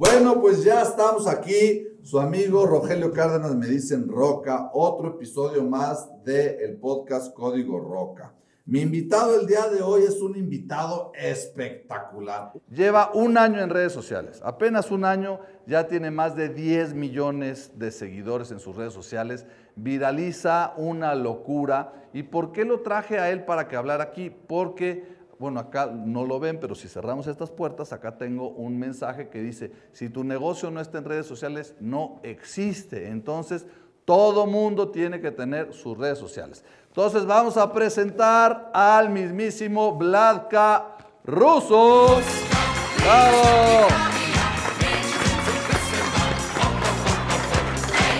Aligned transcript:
Bueno, 0.00 0.40
pues 0.40 0.64
ya 0.64 0.80
estamos 0.80 1.26
aquí. 1.26 1.86
Su 2.02 2.18
amigo 2.18 2.64
Rogelio 2.64 3.12
Cárdenas 3.12 3.54
me 3.54 3.66
dicen 3.66 4.08
Roca, 4.08 4.70
otro 4.72 5.08
episodio 5.08 5.62
más 5.62 6.08
del 6.24 6.78
podcast 6.78 7.34
Código 7.34 7.78
Roca. 7.78 8.32
Mi 8.64 8.80
invitado 8.80 9.38
el 9.38 9.46
día 9.46 9.68
de 9.68 9.82
hoy 9.82 10.04
es 10.04 10.22
un 10.22 10.38
invitado 10.38 11.12
espectacular. 11.14 12.52
Lleva 12.70 13.10
un 13.12 13.36
año 13.36 13.60
en 13.60 13.68
redes 13.68 13.92
sociales, 13.92 14.40
apenas 14.42 14.90
un 14.90 15.04
año, 15.04 15.40
ya 15.66 15.86
tiene 15.86 16.10
más 16.10 16.34
de 16.34 16.48
10 16.48 16.94
millones 16.94 17.72
de 17.78 17.90
seguidores 17.90 18.50
en 18.52 18.58
sus 18.58 18.74
redes 18.74 18.94
sociales, 18.94 19.44
viraliza 19.76 20.72
una 20.78 21.14
locura. 21.14 22.08
¿Y 22.14 22.22
por 22.22 22.52
qué 22.52 22.64
lo 22.64 22.80
traje 22.80 23.18
a 23.18 23.28
él 23.30 23.44
para 23.44 23.68
que 23.68 23.76
hablara 23.76 24.04
aquí? 24.04 24.30
Porque 24.30 25.19
bueno, 25.40 25.58
acá 25.58 25.86
no 25.86 26.26
lo 26.26 26.38
ven, 26.38 26.60
pero 26.60 26.74
si 26.74 26.86
cerramos 26.86 27.26
estas 27.26 27.50
puertas, 27.50 27.94
acá 27.94 28.18
tengo 28.18 28.50
un 28.50 28.78
mensaje 28.78 29.30
que 29.30 29.40
dice, 29.40 29.72
si 29.90 30.10
tu 30.10 30.22
negocio 30.22 30.70
no 30.70 30.82
está 30.82 30.98
en 30.98 31.06
redes 31.06 31.24
sociales, 31.24 31.74
no 31.80 32.20
existe. 32.22 33.08
Entonces, 33.08 33.64
todo 34.04 34.46
mundo 34.46 34.90
tiene 34.90 35.18
que 35.18 35.30
tener 35.30 35.72
sus 35.72 35.96
redes 35.96 36.18
sociales. 36.18 36.62
Entonces, 36.88 37.24
vamos 37.24 37.56
a 37.56 37.72
presentar 37.72 38.70
al 38.74 39.08
mismísimo 39.08 39.96
Vladka 39.96 40.98
Russo. 41.24 42.20
¡Bravo! 42.98 43.86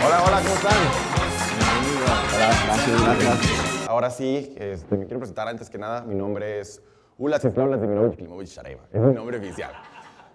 Hola, 0.07 0.23
hola, 0.27 0.41
¿cómo 0.41 0.55
están? 0.55 0.73
Hola, 2.35 2.53
gracias, 2.65 3.23
gracias. 3.23 3.89
Ahora 3.89 4.09
sí, 4.09 4.55
este, 4.57 4.97
me 4.97 5.05
quiero 5.05 5.19
presentar 5.19 5.49
antes 5.49 5.69
que 5.69 5.77
nada. 5.77 6.01
Mi 6.01 6.15
nombre 6.15 6.61
es 6.61 6.81
Ulas 7.21 7.45
Eslavlas 7.45 7.79
de 7.83 7.87
Mirovich 7.87 8.17
Klimovich 8.17 8.49
Shareva. 8.49 8.81
Es 8.91 8.99
mi 8.99 9.13
nombre 9.13 9.37
oficial. 9.37 9.73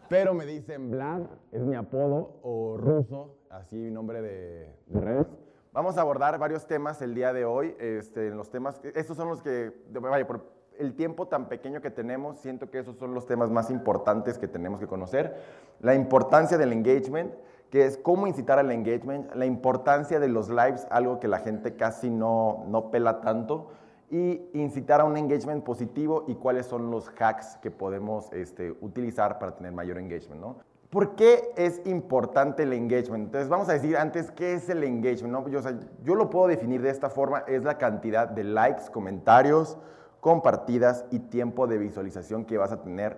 Pero 0.07 0.35
me 0.35 0.45
dicen 0.45 0.91
Vlad, 0.91 1.21
es 1.51 1.63
mi 1.63 1.75
apodo, 1.75 2.39
o 2.43 2.77
ruso, 2.77 3.37
así 3.49 3.75
mi 3.75 3.89
nombre 3.89 4.21
de, 4.21 4.71
de 4.85 5.01
redes. 5.01 5.25
Vamos 5.73 5.97
a 5.97 6.01
abordar 6.01 6.37
varios 6.37 6.67
temas 6.67 7.01
el 7.01 7.15
día 7.15 7.33
de 7.33 7.43
hoy. 7.43 7.75
Este, 7.79 8.29
los 8.29 8.51
temas, 8.51 8.79
estos 8.93 9.17
son 9.17 9.29
los 9.29 9.41
que, 9.41 9.73
vaya, 9.99 10.27
por 10.27 10.43
el 10.77 10.93
tiempo 10.93 11.27
tan 11.27 11.49
pequeño 11.49 11.81
que 11.81 11.89
tenemos, 11.89 12.37
siento 12.37 12.69
que 12.69 12.77
esos 12.77 12.97
son 12.97 13.15
los 13.15 13.25
temas 13.25 13.49
más 13.49 13.71
importantes 13.71 14.37
que 14.37 14.47
tenemos 14.47 14.79
que 14.79 14.85
conocer. 14.85 15.35
La 15.79 15.95
importancia 15.95 16.55
del 16.55 16.71
engagement, 16.71 17.33
que 17.71 17.85
es 17.85 17.97
cómo 17.97 18.27
incitar 18.27 18.59
al 18.59 18.69
engagement, 18.69 19.33
la 19.33 19.47
importancia 19.47 20.19
de 20.19 20.27
los 20.27 20.49
lives, 20.49 20.85
algo 20.91 21.19
que 21.19 21.27
la 21.27 21.39
gente 21.39 21.75
casi 21.75 22.11
no, 22.11 22.63
no 22.67 22.91
pela 22.91 23.21
tanto 23.21 23.71
y 24.15 24.49
incitar 24.53 25.01
a 25.01 25.03
un 25.03 25.17
engagement 25.17 25.61
positivo 25.65 26.23
y 26.27 26.35
cuáles 26.35 26.67
son 26.67 26.89
los 26.89 27.11
hacks 27.19 27.57
que 27.57 27.69
podemos 27.69 28.31
este, 28.31 28.71
utilizar 28.79 29.39
para 29.39 29.55
tener 29.55 29.73
mayor 29.73 29.97
engagement, 29.97 30.39
¿no? 30.39 30.55
¿Por 30.89 31.15
qué 31.15 31.51
es 31.57 31.81
importante 31.85 32.63
el 32.63 32.71
engagement? 32.71 33.25
Entonces 33.25 33.49
vamos 33.49 33.67
a 33.67 33.73
decir 33.73 33.97
antes 33.97 34.31
qué 34.31 34.53
es 34.53 34.69
el 34.69 34.85
engagement, 34.85 35.33
¿no? 35.33 35.49
Yo, 35.49 35.59
yo 36.05 36.15
lo 36.15 36.29
puedo 36.29 36.47
definir 36.47 36.81
de 36.81 36.91
esta 36.91 37.09
forma, 37.09 37.39
es 37.39 37.65
la 37.65 37.77
cantidad 37.77 38.29
de 38.29 38.45
likes, 38.45 38.83
comentarios, 38.89 39.77
compartidas 40.21 41.03
y 41.11 41.19
tiempo 41.19 41.67
de 41.67 41.77
visualización 41.77 42.45
que 42.45 42.57
vas 42.57 42.71
a 42.71 42.81
tener 42.81 43.17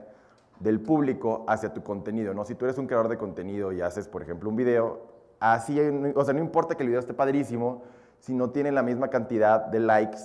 del 0.60 0.82
público 0.82 1.46
hacia 1.48 1.74
tu 1.74 1.84
contenido, 1.84 2.34
¿no? 2.34 2.44
Si 2.44 2.56
tú 2.56 2.66
eres 2.66 2.80
un 2.80 2.88
creador 2.88 3.08
de 3.08 3.18
contenido 3.18 3.72
y 3.72 3.82
haces, 3.82 4.08
por 4.08 4.24
ejemplo, 4.24 4.50
un 4.50 4.56
video, 4.56 5.02
así, 5.40 5.80
o 6.16 6.26
sea, 6.26 6.34
no 6.34 6.40
importa 6.40 6.74
que 6.74 6.82
el 6.82 6.90
video 6.90 7.02
esté 7.02 7.14
padrísimo, 7.14 7.84
si 8.18 8.34
no 8.34 8.50
tiene 8.50 8.72
la 8.72 8.82
misma 8.82 9.10
cantidad 9.10 9.64
de 9.68 9.80
likes 9.80 10.18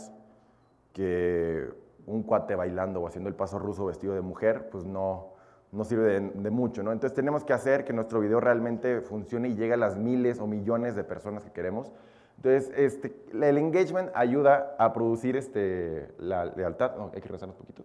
que 0.92 1.68
un 2.06 2.22
cuate 2.22 2.54
bailando 2.54 3.00
o 3.00 3.06
haciendo 3.06 3.28
el 3.28 3.34
paso 3.34 3.58
ruso 3.58 3.86
vestido 3.86 4.14
de 4.14 4.20
mujer, 4.20 4.68
pues 4.70 4.84
no, 4.84 5.32
no 5.72 5.84
sirve 5.84 6.20
de, 6.20 6.50
mucho, 6.50 6.82
¿no? 6.82 6.92
Entonces 6.92 7.14
tenemos 7.14 7.44
que 7.44 7.52
hacer 7.52 7.84
que 7.84 7.92
nuestro 7.92 8.20
video 8.20 8.40
realmente 8.40 9.00
funcione 9.00 9.48
y 9.48 9.54
llegue 9.54 9.74
a 9.74 9.78
las 9.78 9.96
miles 9.96 10.38
o 10.38 10.46
millones 10.46 10.94
de 10.96 11.04
personas 11.04 11.44
que 11.44 11.50
queremos. 11.50 11.92
Entonces, 12.36 12.72
este, 12.76 13.14
el 13.32 13.56
engagement 13.56 14.10
ayuda 14.14 14.74
a 14.78 14.92
producir 14.92 15.36
este, 15.36 16.08
la 16.18 16.46
lealtad. 16.46 16.96
No, 16.96 17.04
hay 17.14 17.20
que 17.20 17.28
regresar 17.28 17.48
un 17.48 17.54
poquito. 17.54 17.84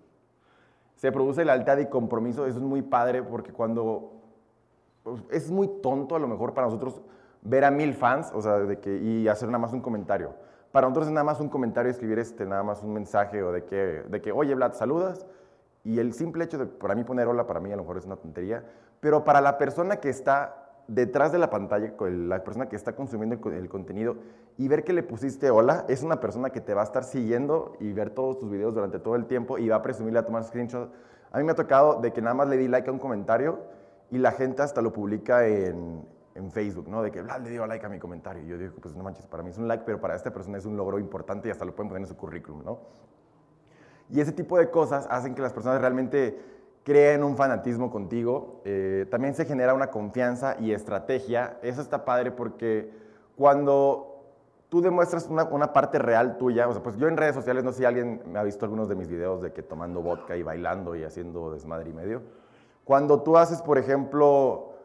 Se 0.96 1.12
produce 1.12 1.46
lealtad 1.46 1.78
y 1.78 1.86
compromiso. 1.86 2.46
Eso 2.46 2.58
es 2.58 2.64
muy 2.64 2.82
padre 2.82 3.24
porque 3.24 3.52
cuando... 3.52 4.14
Pues, 5.04 5.24
es 5.32 5.52
muy 5.52 5.70
tonto 5.82 6.16
a 6.16 6.20
lo 6.20 6.28
mejor 6.28 6.54
para 6.54 6.68
nosotros 6.68 7.02
ver 7.42 7.64
a 7.64 7.72
mil 7.72 7.94
fans 7.94 8.32
o 8.34 8.42
sea, 8.42 8.58
de 8.58 8.80
que, 8.80 8.98
y 8.98 9.28
hacer 9.28 9.48
nada 9.48 9.60
más 9.60 9.72
un 9.72 9.82
comentario. 9.82 10.34
Para 10.72 10.88
nosotros 10.88 11.08
es 11.08 11.14
nada 11.14 11.24
más 11.24 11.40
un 11.40 11.50
comentario, 11.50 11.92
escribir 11.92 12.20
este, 12.20 12.46
nada 12.46 12.64
más 12.64 12.84
un 12.84 12.94
mensaje 12.94 13.42
o 13.42 13.52
de 13.52 13.64
que, 13.64 14.04
de 14.08 14.22
que, 14.22 14.32
oye, 14.32 14.54
Vlad, 14.54 14.74
saludas. 14.74 15.26
Y 15.84 16.00
el 16.00 16.14
simple 16.14 16.44
hecho 16.44 16.58
de, 16.58 16.66
para 16.66 16.96
mí, 16.96 17.04
poner 17.04 17.28
hola, 17.28 17.48
para 17.48 17.60
mí 17.60 17.72
a 17.72 17.76
lo 17.76 17.84
mejor 17.84 17.98
es 17.98 18.06
una 18.06 18.18
tontería. 18.18 18.64
Pero 19.00 19.24
para 19.24 19.40
la 19.42 19.58
persona 19.58 19.98
que 19.98 20.10
está 20.10 20.68
detrás 20.88 21.32
de 21.32 21.38
la 21.38 21.50
pantalla, 21.50 21.94
la 22.00 22.44
persona 22.44 22.68
que 22.70 22.76
está 22.76 22.96
consumiendo 22.96 23.36
el, 23.50 23.70
contenido 23.70 24.18
y 24.58 24.68
ver 24.68 24.84
que 24.84 24.94
le 24.94 25.04
pusiste 25.04 25.50
hola, 25.52 25.86
es 25.88 26.02
una 26.02 26.20
persona 26.20 26.50
que 26.50 26.62
te 26.62 26.74
va 26.74 26.82
a 26.82 26.86
estar 26.86 27.04
siguiendo 27.04 27.76
y 27.80 27.92
ver 27.94 28.10
todos 28.10 28.40
tus 28.40 28.50
videos 28.50 28.74
durante 28.74 29.00
todo 29.00 29.16
el 29.16 29.26
tiempo 29.26 29.58
y 29.58 29.68
va 29.70 29.78
a 29.78 29.82
presumirle 29.82 30.20
a 30.20 30.26
tomar 30.26 30.44
screenshots. 30.44 30.92
A 31.32 31.38
mí 31.38 31.44
me 31.44 31.52
ha 31.52 31.56
tocado 31.56 32.02
de 32.02 32.14
que 32.14 32.22
nada 32.22 32.34
más 32.34 32.48
le 32.48 32.58
di 32.58 32.68
like 32.68 32.90
a 32.90 32.94
un 32.94 33.00
comentario 33.00 33.60
y 34.10 34.18
la 34.18 34.32
gente 34.32 34.62
hasta 34.62 34.82
lo 34.82 34.94
publica 34.94 35.46
en, 35.46 36.06
en 36.38 36.52
Facebook, 36.52 36.88
¿no? 36.88 37.02
De 37.02 37.12
que 37.12 37.22
Vlad 37.22 37.42
le 37.42 37.50
dio 37.50 37.66
like 37.66 37.86
a 37.86 37.90
mi 37.90 38.00
comentario. 38.00 38.44
Y 38.44 38.48
yo 38.48 38.58
digo, 38.58 38.76
pues 38.82 38.96
no 38.96 39.04
manches, 39.04 39.26
para 39.26 39.44
mí 39.44 39.50
es 39.50 39.58
un 39.58 39.68
like, 39.68 39.84
pero 39.86 40.00
para 40.00 40.16
esta 40.16 40.32
persona 40.32 40.58
es 40.58 40.66
un 40.66 40.78
logro 40.78 41.00
importante 41.00 41.48
y 41.48 41.52
hasta 41.52 41.66
lo 41.66 41.76
pueden 41.76 41.90
poner 41.90 42.04
en 42.04 42.08
su 42.08 42.16
currículum, 42.16 42.64
¿no? 42.64 42.80
Y 44.10 44.22
ese 44.22 44.32
tipo 44.32 44.58
de 44.58 44.70
cosas 44.70 45.08
hacen 45.10 45.36
que 45.36 45.42
las 45.42 45.52
personas 45.52 45.82
realmente 45.82 46.40
creen 46.84 47.24
un 47.24 47.36
fanatismo 47.36 47.92
contigo. 47.92 48.62
Eh, 48.64 49.06
también 49.12 49.36
se 49.36 49.46
genera 49.46 49.74
una 49.74 49.88
confianza 49.88 50.56
y 50.60 50.72
estrategia. 50.72 51.58
Eso 51.62 51.82
está 51.82 52.06
padre 52.06 52.32
porque 52.32 52.90
cuando 53.36 54.24
tú 54.70 54.82
demuestras 54.82 55.28
una, 55.28 55.44
una, 55.46 55.74
parte 55.74 56.00
real 56.00 56.38
tuya, 56.38 56.68
o 56.68 56.72
sea, 56.72 56.82
pues 56.82 56.96
yo 56.98 57.10
en 57.10 57.18
redes 57.18 57.36
sociales, 57.36 57.64
no 57.64 57.72
sé 57.72 57.80
si 57.80 57.86
alguien 57.86 58.22
me 58.32 58.40
ha 58.40 58.44
visto 58.44 58.64
algunos 58.64 58.88
de 58.88 58.96
mis 58.96 59.10
videos 59.10 59.42
de 59.42 59.52
que 59.52 59.64
tomando 59.64 60.02
vodka 60.02 60.38
y 60.38 60.44
bailando 60.44 60.96
y 60.96 61.04
haciendo 61.04 61.52
desmadre 61.52 61.90
y 61.90 61.94
medio. 61.94 62.22
Cuando 62.86 63.22
tú 63.22 63.38
haces, 63.38 63.62
por 63.62 63.78
ejemplo, 63.78 64.77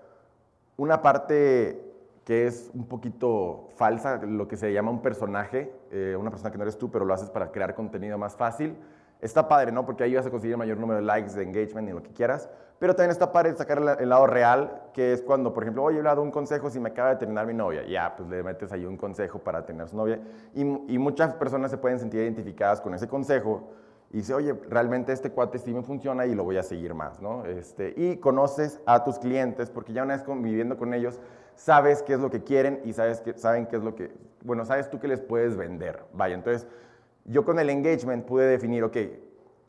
una 0.83 1.01
parte 1.01 1.81
que 2.25 2.49
es 2.49 2.73
un 2.75 2.89
poquito 2.89 3.69
falsa, 3.77 4.17
lo 4.17 4.49
que 4.49 4.57
se 4.57 4.73
llama 4.73 4.91
un 4.91 5.01
personaje, 5.01 5.73
eh, 5.93 6.17
una 6.19 6.29
persona 6.29 6.51
que 6.51 6.59
no 6.59 6.65
eres 6.65 6.77
tú, 6.77 6.91
pero 6.91 7.05
lo 7.05 7.15
haces 7.15 7.31
para 7.31 7.53
crear 7.53 7.77
contenido 7.77 8.19
más 8.19 8.35
fácil. 8.35 8.77
Está 9.21 9.47
padre, 9.47 9.71
¿no? 9.71 9.87
Porque 9.87 10.03
ahí 10.03 10.15
vas 10.17 10.27
a 10.27 10.31
conseguir 10.31 10.55
el 10.55 10.59
mayor 10.59 10.79
número 10.79 10.99
de 10.99 11.07
likes, 11.07 11.35
de 11.35 11.45
engagement 11.45 11.89
y 11.89 11.93
lo 11.93 12.03
que 12.03 12.11
quieras. 12.11 12.51
Pero 12.81 12.97
también 12.97 13.13
está 13.13 13.31
padre 13.31 13.55
sacar 13.55 13.97
el, 14.01 14.09
lado 14.09 14.27
real, 14.27 14.89
que 14.93 15.13
es 15.13 15.23
cuando, 15.23 15.55
por 15.55 15.63
ejemplo, 15.63 15.85
oye, 15.85 16.01
he 16.01 16.03
dado 16.03 16.21
un 16.21 16.33
consejo 16.33 16.69
si 16.69 16.81
me 16.81 16.89
acaba 16.89 17.11
de 17.11 17.17
terminar 17.17 17.47
mi 17.47 17.55
novia. 17.55 17.87
Ya, 17.87 18.17
pues 18.17 18.29
le 18.29 18.43
metes 18.43 18.73
ahí 18.73 18.85
un 18.85 18.97
consejo 18.97 19.39
para 19.39 19.65
tener 19.65 19.89
su 19.89 19.97
novia. 19.97 20.19
Y, 20.53 20.63
y 20.63 20.99
muchas 20.99 21.33
personas 21.35 21.71
se 21.71 21.79
pueden 21.79 22.01
sentir 22.01 22.23
identificadas 22.23 22.81
con 22.81 22.93
ese 22.93 23.07
consejo 23.07 23.69
y 24.13 24.19
dice, 24.19 24.35
oye, 24.35 24.53
realmente 24.69 25.13
este 25.13 25.31
cuate 25.31 25.59
sí 25.59 25.73
me 25.73 25.83
funciona 25.83 26.27
y 26.27 26.35
lo 26.35 26.45
voy 26.45 26.59
a 26.59 26.63
seguir 26.63 26.93
más, 26.95 27.23
¿no? 27.23 27.47
Este, 27.47 27.95
y 27.97 28.19
conoces 28.19 28.79
a 28.85 29.05
tus 29.05 29.19
clientes 29.19 29.71
porque 29.71 29.95
ya 29.95 30.03
una 30.03 30.15
vez 30.15 30.23
conviviendo 30.23 30.77
con 30.77 30.93
ellos, 30.93 31.19
sabes 31.55 32.03
qué 32.03 32.15
es 32.15 32.21
lo 32.21 32.31
que 32.31 32.45
quieren 32.45 32.83
y 32.85 32.93
sabes 32.93 33.23
que, 33.23 33.33
saben 33.39 33.67
qué 33.67 33.77
es 33.77 33.83
lo 33.83 33.95
que, 33.95 34.13
bueno, 34.45 34.67
sabes 34.67 34.91
tú 34.91 35.01
que 35.01 35.09
les 35.09 35.21
puedes 35.21 35.57
vender. 35.57 36.05
Vaya, 36.13 36.35
entonces 36.35 36.67
yo 37.25 37.47
con 37.47 37.59
el 37.59 37.71
engagement 37.71 38.27
pude 38.27 38.47
definir, 38.47 38.85
ok, 38.85 38.97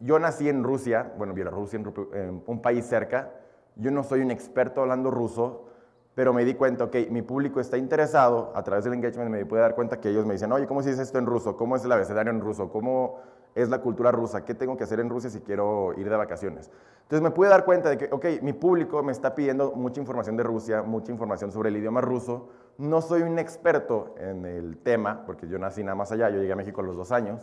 yo 0.01 0.19
nací 0.19 0.49
en 0.49 0.63
Rusia, 0.63 1.13
bueno, 1.17 1.33
Bielorrusia, 1.33 1.79
en 2.13 2.43
un 2.45 2.61
país 2.61 2.85
cerca, 2.85 3.31
yo 3.77 3.91
no 3.91 4.03
soy 4.03 4.19
un 4.19 4.31
experto 4.31 4.81
hablando 4.81 5.09
ruso, 5.09 5.69
pero 6.15 6.33
me 6.33 6.45
di 6.45 6.53
cuenta, 6.53 6.85
ok, 6.85 6.95
mi 7.09 7.21
público 7.21 7.59
está 7.59 7.77
interesado, 7.77 8.51
a 8.55 8.63
través 8.63 8.83
del 8.85 8.93
engagement 8.93 9.31
me 9.31 9.45
pude 9.45 9.59
dar 9.59 9.75
cuenta 9.75 9.99
que 9.99 10.09
ellos 10.09 10.25
me 10.25 10.33
dicen, 10.33 10.51
oye, 10.51 10.67
¿cómo 10.67 10.83
se 10.83 10.89
dice 10.89 11.01
esto 11.01 11.17
en 11.17 11.25
ruso? 11.25 11.57
¿Cómo 11.57 11.75
es 11.75 11.83
el 11.85 11.91
abecedario 11.91 12.31
en 12.31 12.41
ruso? 12.41 12.69
¿Cómo 12.69 13.19
es 13.55 13.69
la 13.69 13.79
cultura 13.79 14.11
rusa, 14.11 14.45
qué 14.45 14.55
tengo 14.55 14.77
que 14.77 14.83
hacer 14.83 14.99
en 14.99 15.09
Rusia 15.09 15.29
si 15.29 15.41
quiero 15.41 15.93
ir 15.97 16.09
de 16.09 16.15
vacaciones. 16.15 16.71
Entonces 17.03 17.21
me 17.21 17.31
pude 17.31 17.49
dar 17.49 17.65
cuenta 17.65 17.89
de 17.89 17.97
que, 17.97 18.09
ok, 18.11 18.25
mi 18.41 18.53
público 18.53 19.03
me 19.03 19.11
está 19.11 19.35
pidiendo 19.35 19.73
mucha 19.73 19.99
información 19.99 20.37
de 20.37 20.43
Rusia, 20.43 20.81
mucha 20.81 21.11
información 21.11 21.51
sobre 21.51 21.69
el 21.69 21.77
idioma 21.77 22.01
ruso. 22.01 22.49
No 22.77 23.01
soy 23.01 23.21
un 23.21 23.37
experto 23.37 24.15
en 24.17 24.45
el 24.45 24.77
tema, 24.77 25.23
porque 25.25 25.47
yo 25.47 25.59
nací 25.59 25.83
nada 25.83 25.95
más 25.95 26.11
allá, 26.11 26.29
yo 26.29 26.39
llegué 26.39 26.53
a 26.53 26.55
México 26.55 26.81
a 26.81 26.83
los 26.83 26.95
dos 26.95 27.11
años. 27.11 27.41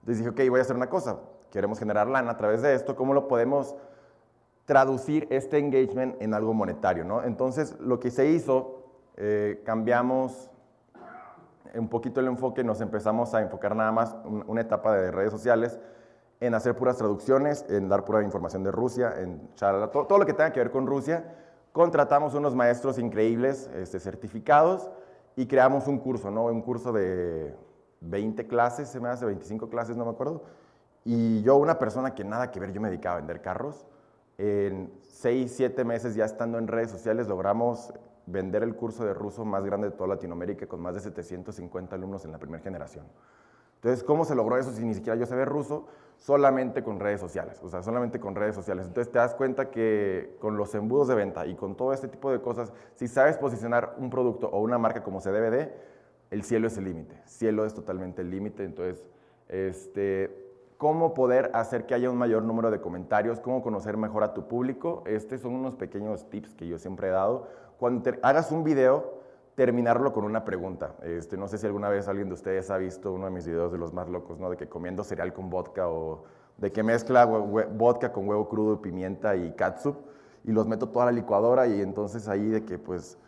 Entonces 0.00 0.18
dije, 0.24 0.30
ok, 0.30 0.50
voy 0.50 0.60
a 0.60 0.62
hacer 0.62 0.76
una 0.76 0.88
cosa, 0.88 1.18
queremos 1.50 1.78
generar 1.78 2.08
lana 2.08 2.32
a 2.32 2.36
través 2.36 2.62
de 2.62 2.74
esto, 2.74 2.96
¿cómo 2.96 3.12
lo 3.12 3.28
podemos 3.28 3.76
traducir 4.64 5.26
este 5.30 5.58
engagement 5.58 6.20
en 6.20 6.34
algo 6.34 6.54
monetario? 6.54 7.04
¿no? 7.04 7.22
Entonces 7.22 7.78
lo 7.80 8.00
que 8.00 8.10
se 8.10 8.28
hizo, 8.30 8.84
eh, 9.16 9.62
cambiamos 9.64 10.50
un 11.74 11.88
poquito 11.88 12.20
el 12.20 12.26
enfoque, 12.26 12.64
nos 12.64 12.80
empezamos 12.80 13.34
a 13.34 13.40
enfocar 13.40 13.74
nada 13.74 13.92
más 13.92 14.14
una 14.46 14.60
etapa 14.60 14.94
de 14.94 15.10
redes 15.10 15.30
sociales 15.30 15.80
en 16.40 16.54
hacer 16.54 16.74
puras 16.76 16.96
traducciones, 16.96 17.64
en 17.68 17.88
dar 17.88 18.04
pura 18.04 18.22
información 18.22 18.64
de 18.64 18.72
Rusia, 18.72 19.14
en 19.20 19.48
todo, 19.56 20.06
todo, 20.06 20.18
lo 20.18 20.26
que 20.26 20.32
tenga 20.32 20.52
que 20.52 20.58
ver 20.58 20.70
con 20.70 20.86
Rusia. 20.86 21.36
Contratamos 21.72 22.34
unos 22.34 22.54
maestros 22.56 22.98
increíbles, 22.98 23.70
este, 23.74 24.00
certificados, 24.00 24.90
y 25.36 25.46
creamos 25.46 25.86
un 25.86 25.98
curso, 25.98 26.30
¿no? 26.30 26.46
Un 26.46 26.60
curso 26.60 26.92
de 26.92 27.54
20 28.00 28.46
clases, 28.48 28.88
se 28.88 28.98
me 28.98 29.08
hace 29.08 29.24
25 29.24 29.68
clases, 29.68 29.96
no 29.96 30.04
me 30.04 30.10
acuerdo. 30.10 30.42
Y 31.04 31.42
yo, 31.42 31.56
una 31.56 31.78
persona 31.78 32.14
que 32.14 32.24
nada 32.24 32.50
que 32.50 32.60
ver, 32.60 32.72
yo 32.72 32.80
me 32.80 32.88
dedicaba 32.88 33.14
a 33.14 33.18
vender 33.18 33.40
carros, 33.40 33.86
En 34.44 34.90
6, 35.02 35.52
7 35.54 35.84
meses 35.84 36.16
ya 36.16 36.24
estando 36.24 36.58
en 36.58 36.66
redes 36.66 36.90
sociales 36.90 37.28
logramos 37.28 37.94
vender 38.26 38.64
el 38.64 38.74
curso 38.74 39.04
de 39.04 39.14
ruso 39.14 39.44
más 39.44 39.64
grande 39.64 39.90
de 39.90 39.96
toda 39.96 40.08
Latinoamérica 40.08 40.66
con 40.66 40.80
más 40.80 40.96
de 40.96 41.00
750 41.00 41.94
alumnos 41.94 42.24
en 42.24 42.32
la 42.32 42.38
primera 42.38 42.60
generación. 42.60 43.04
Entonces, 43.76 44.02
¿cómo 44.02 44.24
se 44.24 44.34
logró 44.34 44.58
eso 44.58 44.72
si 44.72 44.84
ni 44.84 44.94
siquiera 44.94 45.14
yo 45.14 45.28
ver 45.36 45.48
ruso? 45.48 45.86
Solamente 46.18 46.82
con 46.82 46.98
redes 46.98 47.20
sociales, 47.20 47.60
o 47.62 47.68
sea, 47.68 47.84
solamente 47.84 48.18
con 48.18 48.34
redes 48.34 48.56
sociales. 48.56 48.88
Entonces 48.88 49.12
te 49.12 49.20
das 49.20 49.32
cuenta 49.34 49.70
que 49.70 50.36
con 50.40 50.56
los 50.56 50.74
embudos 50.74 51.06
de 51.06 51.14
venta 51.14 51.46
y 51.46 51.54
con 51.54 51.76
todo 51.76 51.92
este 51.92 52.08
tipo 52.08 52.32
de 52.32 52.40
cosas, 52.40 52.72
si 52.96 53.06
sabes 53.06 53.38
posicionar 53.38 53.94
un 53.98 54.10
producto 54.10 54.48
o 54.48 54.60
una 54.60 54.76
marca 54.76 55.04
como 55.04 55.20
se 55.20 55.30
debe 55.30 55.52
de, 55.52 55.72
el 56.32 56.42
cielo 56.42 56.66
es 56.66 56.76
el 56.78 56.86
límite. 56.86 57.14
Cielo 57.26 57.64
es 57.64 57.74
totalmente 57.74 58.22
el 58.22 58.30
límite. 58.30 58.64
Entonces, 58.64 59.04
este, 59.46 60.41
¿cómo 60.82 61.14
poder 61.14 61.52
hacer 61.54 61.86
que 61.86 61.94
haya 61.94 62.10
un 62.10 62.16
mayor 62.16 62.42
número 62.42 62.68
de 62.72 62.80
comentarios? 62.80 63.38
¿Cómo 63.38 63.62
conocer 63.62 63.96
mejor 63.96 64.24
a 64.24 64.34
tu 64.34 64.48
público? 64.48 65.04
Estos 65.06 65.40
son 65.40 65.54
unos 65.54 65.76
pequeños 65.76 66.28
tips 66.28 66.54
que 66.54 66.66
yo 66.66 66.76
siempre 66.76 67.06
he 67.06 67.10
dado. 67.12 67.46
Cuando 67.78 68.10
hagas 68.20 68.50
un 68.50 68.64
video, 68.64 69.20
terminarlo 69.54 70.12
con 70.12 70.24
una 70.24 70.44
pregunta. 70.44 70.96
Este, 71.04 71.36
no 71.36 71.46
sé 71.46 71.58
si 71.58 71.66
alguna 71.66 71.88
vez 71.88 72.08
alguien 72.08 72.26
de 72.26 72.34
ustedes 72.34 72.68
ha 72.68 72.78
visto 72.78 73.12
uno 73.12 73.26
de 73.26 73.30
mis 73.30 73.46
videos 73.46 73.70
de 73.70 73.78
los 73.78 73.92
más 73.92 74.08
locos, 74.08 74.40
¿no? 74.40 74.50
De 74.50 74.56
que 74.56 74.68
comiendo 74.68 75.04
cereal 75.04 75.32
con 75.32 75.50
vodka 75.50 75.88
o 75.88 76.24
de 76.56 76.72
que 76.72 76.82
mezcla 76.82 77.26
vodka 77.26 78.12
con 78.12 78.26
huevo 78.26 78.48
crudo, 78.48 78.82
pimienta 78.82 79.36
y 79.36 79.52
catsup 79.52 79.98
y 80.42 80.50
los 80.50 80.66
meto 80.66 80.88
toda 80.88 81.04
la 81.04 81.12
licuadora 81.12 81.68
y 81.68 81.80
entonces 81.80 82.26
ahí 82.26 82.48
de 82.48 82.64
que 82.64 82.80
pues 82.80 83.18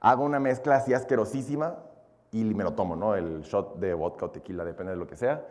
hago 0.00 0.24
una 0.24 0.40
mezcla 0.40 0.76
así 0.76 0.94
asquerosísima 0.94 1.76
y 2.30 2.42
me 2.42 2.64
lo 2.64 2.72
tomo, 2.72 2.96
¿no? 2.96 3.14
El 3.14 3.42
shot 3.42 3.76
de 3.76 3.92
vodka 3.92 4.24
o 4.24 4.30
tequila, 4.30 4.64
depende 4.64 4.92
de 4.92 4.96
lo 4.96 5.06
que 5.06 5.16
sea. 5.16 5.44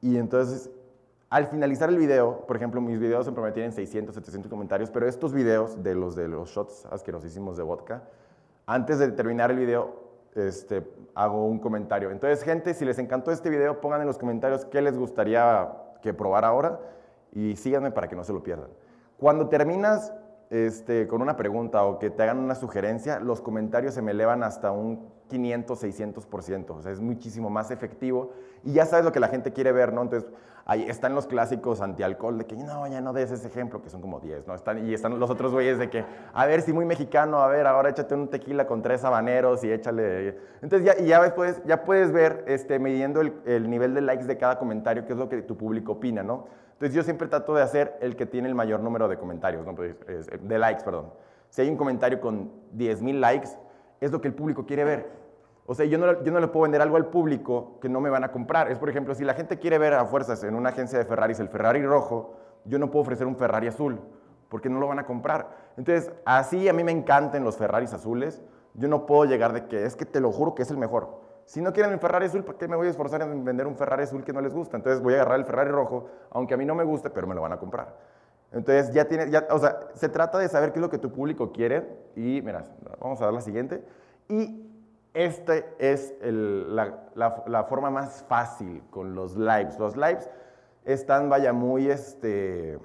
Y 0.00 0.16
entonces 0.16 0.70
al 1.34 1.48
finalizar 1.48 1.88
el 1.88 1.98
video, 1.98 2.46
por 2.46 2.54
ejemplo, 2.54 2.80
mis 2.80 3.00
videos 3.00 3.24
siempre 3.24 3.42
me 3.42 3.50
tienen 3.50 3.72
600, 3.72 4.14
700 4.14 4.48
comentarios, 4.48 4.88
pero 4.90 5.08
estos 5.08 5.32
videos 5.32 5.82
de 5.82 5.96
los 5.96 6.14
de 6.14 6.28
los 6.28 6.50
shots 6.50 6.86
asquerosísimos 6.92 7.56
de 7.56 7.64
vodka, 7.64 8.04
antes 8.66 9.00
de 9.00 9.10
terminar 9.10 9.50
el 9.50 9.56
video, 9.56 9.96
este, 10.36 10.88
hago 11.12 11.44
un 11.44 11.58
comentario. 11.58 12.12
Entonces, 12.12 12.44
gente, 12.44 12.72
si 12.72 12.84
les 12.84 13.00
encantó 13.00 13.32
este 13.32 13.50
video, 13.50 13.80
pongan 13.80 14.00
en 14.00 14.06
los 14.06 14.16
comentarios 14.16 14.64
qué 14.64 14.80
les 14.80 14.96
gustaría 14.96 15.72
que 16.02 16.14
probara 16.14 16.46
ahora 16.46 16.78
y 17.32 17.56
síganme 17.56 17.90
para 17.90 18.06
que 18.06 18.14
no 18.14 18.22
se 18.22 18.32
lo 18.32 18.44
pierdan. 18.44 18.70
Cuando 19.16 19.48
terminas 19.48 20.14
este, 20.50 21.08
con 21.08 21.20
una 21.20 21.34
pregunta 21.36 21.82
o 21.82 21.98
que 21.98 22.10
te 22.10 22.22
hagan 22.22 22.38
una 22.38 22.54
sugerencia, 22.54 23.18
los 23.18 23.40
comentarios 23.40 23.94
se 23.94 24.02
me 24.02 24.12
elevan 24.12 24.44
hasta 24.44 24.70
un 24.70 25.08
500, 25.28 25.82
600%. 25.82 26.70
O 26.70 26.82
sea, 26.82 26.92
es 26.92 27.00
muchísimo 27.00 27.50
más 27.50 27.70
efectivo 27.70 28.32
y 28.62 28.72
ya 28.72 28.86
sabes 28.86 29.04
lo 29.04 29.12
que 29.12 29.20
la 29.20 29.28
gente 29.28 29.52
quiere 29.52 29.72
ver, 29.72 29.92
¿no? 29.92 30.02
Entonces, 30.02 30.30
ahí 30.66 30.84
están 30.88 31.14
los 31.14 31.26
clásicos 31.26 31.80
anti-alcohol 31.80 32.38
de 32.38 32.46
que 32.46 32.56
no, 32.56 32.86
ya 32.86 33.00
no 33.00 33.12
des 33.12 33.30
ese 33.30 33.48
ejemplo, 33.48 33.82
que 33.82 33.90
son 33.90 34.00
como 34.00 34.20
10, 34.20 34.46
¿no? 34.46 34.54
Están, 34.54 34.86
y 34.86 34.94
están 34.94 35.18
los 35.18 35.30
otros 35.30 35.52
güeyes 35.52 35.78
de 35.78 35.90
que, 35.90 36.04
a 36.32 36.46
ver, 36.46 36.62
si 36.62 36.72
muy 36.72 36.84
mexicano, 36.84 37.38
a 37.42 37.48
ver, 37.48 37.66
ahora 37.66 37.90
échate 37.90 38.14
un 38.14 38.28
tequila 38.28 38.66
con 38.66 38.82
tres 38.82 39.04
habaneros 39.04 39.62
y 39.64 39.72
échale. 39.72 40.38
Entonces, 40.62 40.86
ya, 40.86 41.02
y 41.02 41.08
ya, 41.08 41.22
después, 41.22 41.62
ya 41.64 41.84
puedes 41.84 42.12
ver, 42.12 42.44
este, 42.46 42.78
midiendo 42.78 43.20
el, 43.20 43.34
el 43.44 43.68
nivel 43.68 43.94
de 43.94 44.00
likes 44.00 44.24
de 44.24 44.38
cada 44.38 44.58
comentario, 44.58 45.04
qué 45.06 45.12
es 45.12 45.18
lo 45.18 45.28
que 45.28 45.42
tu 45.42 45.56
público 45.56 45.92
opina, 45.92 46.22
¿no? 46.22 46.46
Entonces, 46.72 46.94
yo 46.94 47.02
siempre 47.02 47.28
trato 47.28 47.54
de 47.54 47.62
hacer 47.62 47.96
el 48.00 48.16
que 48.16 48.26
tiene 48.26 48.48
el 48.48 48.54
mayor 48.54 48.80
número 48.80 49.08
de 49.08 49.16
comentarios, 49.16 49.64
¿no? 49.64 49.74
Pues, 49.74 49.94
de 50.40 50.58
likes, 50.58 50.84
perdón. 50.84 51.12
Si 51.50 51.62
hay 51.62 51.68
un 51.68 51.76
comentario 51.76 52.20
con 52.20 52.50
10.000 52.76 53.20
likes, 53.20 53.50
es 54.00 54.10
lo 54.12 54.20
que 54.20 54.28
el 54.28 54.34
público 54.34 54.66
quiere 54.66 54.84
ver. 54.84 55.24
O 55.66 55.74
sea, 55.74 55.86
yo 55.86 55.96
no, 55.96 56.22
yo 56.22 56.30
no 56.30 56.40
le 56.40 56.48
puedo 56.48 56.64
vender 56.64 56.82
algo 56.82 56.96
al 56.96 57.06
público 57.06 57.78
que 57.80 57.88
no 57.88 58.00
me 58.00 58.10
van 58.10 58.22
a 58.24 58.30
comprar. 58.30 58.70
Es, 58.70 58.78
por 58.78 58.90
ejemplo, 58.90 59.14
si 59.14 59.24
la 59.24 59.34
gente 59.34 59.58
quiere 59.58 59.78
ver 59.78 59.94
a 59.94 60.04
fuerzas 60.04 60.44
en 60.44 60.54
una 60.54 60.70
agencia 60.70 60.98
de 60.98 61.06
Ferraris 61.06 61.40
el 61.40 61.48
Ferrari 61.48 61.84
rojo, 61.84 62.34
yo 62.64 62.78
no 62.78 62.90
puedo 62.90 63.02
ofrecer 63.02 63.26
un 63.26 63.36
Ferrari 63.36 63.68
azul, 63.68 63.98
porque 64.50 64.68
no 64.68 64.78
lo 64.78 64.88
van 64.88 64.98
a 64.98 65.06
comprar. 65.06 65.48
Entonces, 65.76 66.12
así 66.26 66.68
a 66.68 66.72
mí 66.72 66.84
me 66.84 66.92
encantan 66.92 67.44
los 67.44 67.56
Ferraris 67.56 67.94
azules. 67.94 68.42
Yo 68.74 68.88
no 68.88 69.06
puedo 69.06 69.24
llegar 69.24 69.52
de 69.52 69.66
que 69.66 69.86
es 69.86 69.96
que 69.96 70.04
te 70.04 70.20
lo 70.20 70.32
juro 70.32 70.54
que 70.54 70.62
es 70.62 70.70
el 70.70 70.76
mejor. 70.76 71.22
Si 71.46 71.62
no 71.62 71.72
quieren 71.72 71.92
el 71.92 71.98
Ferrari 71.98 72.26
azul, 72.26 72.44
¿por 72.44 72.56
qué 72.56 72.68
me 72.68 72.76
voy 72.76 72.88
a 72.88 72.90
esforzar 72.90 73.22
en 73.22 73.44
vender 73.44 73.66
un 73.66 73.76
Ferrari 73.76 74.02
azul 74.02 74.24
que 74.24 74.32
no 74.32 74.40
les 74.40 74.52
gusta? 74.52 74.76
Entonces 74.76 75.02
voy 75.02 75.14
a 75.14 75.16
agarrar 75.16 75.38
el 75.38 75.46
Ferrari 75.46 75.70
rojo, 75.70 76.06
aunque 76.30 76.54
a 76.54 76.56
mí 76.56 76.64
no 76.64 76.74
me 76.74 76.84
guste, 76.84 77.10
pero 77.10 77.26
me 77.26 77.34
lo 77.34 77.42
van 77.42 77.52
a 77.52 77.58
comprar. 77.58 77.94
Entonces 78.54 78.94
ya 78.94 79.06
tiene, 79.06 79.30
ya, 79.30 79.46
o 79.50 79.58
sea, 79.58 79.80
se 79.94 80.08
trata 80.08 80.38
de 80.38 80.48
saber 80.48 80.72
qué 80.72 80.78
es 80.78 80.80
lo 80.80 80.88
que 80.88 80.98
tu 80.98 81.10
público 81.12 81.50
quiere 81.50 81.86
y, 82.14 82.40
mira, 82.40 82.64
vamos 83.00 83.20
a 83.20 83.24
dar 83.24 83.34
la 83.34 83.40
siguiente. 83.40 83.82
Y 84.28 84.64
esta 85.12 85.56
es 85.78 86.14
la, 86.22 87.66
forma 87.68 87.90
más 87.90 88.24
fácil 88.28 88.82
con 88.90 89.16
los 89.16 89.36
lives. 89.36 89.76
Los 89.78 89.96
lives 89.96 90.30
están, 90.84 91.28
vaya, 91.28 91.52
muy, 91.52 91.90
este, 91.90 92.78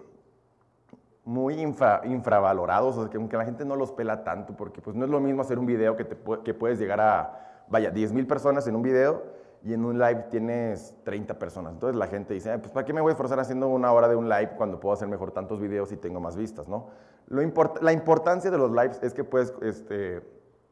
muy 1.24 1.62
infravalorados, 1.62 2.98
o 2.98 3.02
sea, 3.04 3.10
que 3.12 3.18
aunque 3.18 3.38
la 3.38 3.46
gente 3.46 3.64
no 3.64 3.76
los 3.76 3.92
pela 3.92 4.24
tanto, 4.24 4.56
porque 4.56 4.82
pues 4.82 4.96
no 4.96 5.06
es 5.06 5.12
lo 5.12 5.20
mismo 5.20 5.42
hacer 5.42 5.60
un 5.60 5.68
video 5.68 5.96
que, 5.96 6.06
te, 6.06 6.18
que 6.44 6.56
puedes 6.56 6.80
llegar 6.80 7.00
a, 7.00 7.66
vaya, 7.70 7.92
10 7.92 8.12
mil 8.14 8.26
personas 8.26 8.66
en 8.66 8.76
un 8.76 8.82
video 8.82 9.24
y 9.64 9.74
en 9.74 9.84
un 9.84 10.00
live 10.00 10.28
tienes 10.30 10.96
30 11.04 11.38
personas. 11.38 11.74
Entonces 11.74 11.98
la 11.98 12.08
gente 12.08 12.34
dice, 12.34 12.58
pues 12.60 12.72
¿para 12.72 12.86
qué 12.86 12.94
me 12.94 13.02
voy 13.02 13.10
a 13.10 13.14
esforzar 13.14 13.40
haciendo 13.40 13.68
una 13.68 13.92
hora 13.92 14.08
de 14.08 14.16
un 14.16 14.30
live 14.30 14.52
cuando 14.58 14.80
puedo 14.80 14.94
hacer 14.94 15.08
mejor 15.08 15.32
tantos 15.32 15.60
videos 15.60 15.92
y 15.92 15.98
tengo 15.98 16.20
más 16.20 16.36
vistas, 16.36 16.68
no? 16.68 16.88
La 17.28 17.92
importancia 17.94 18.50
de 18.50 18.58
los 18.58 18.72
lives 18.72 19.00
es 19.04 19.14
que 19.14 19.24
puedes, 19.24 19.54
este, 19.62 20.22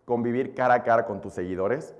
convivir 0.06 0.56
cara 0.56 0.76
a 0.76 0.84
cara 0.84 1.06
con 1.06 1.22
tus 1.22 1.34
seguidores 1.34 1.96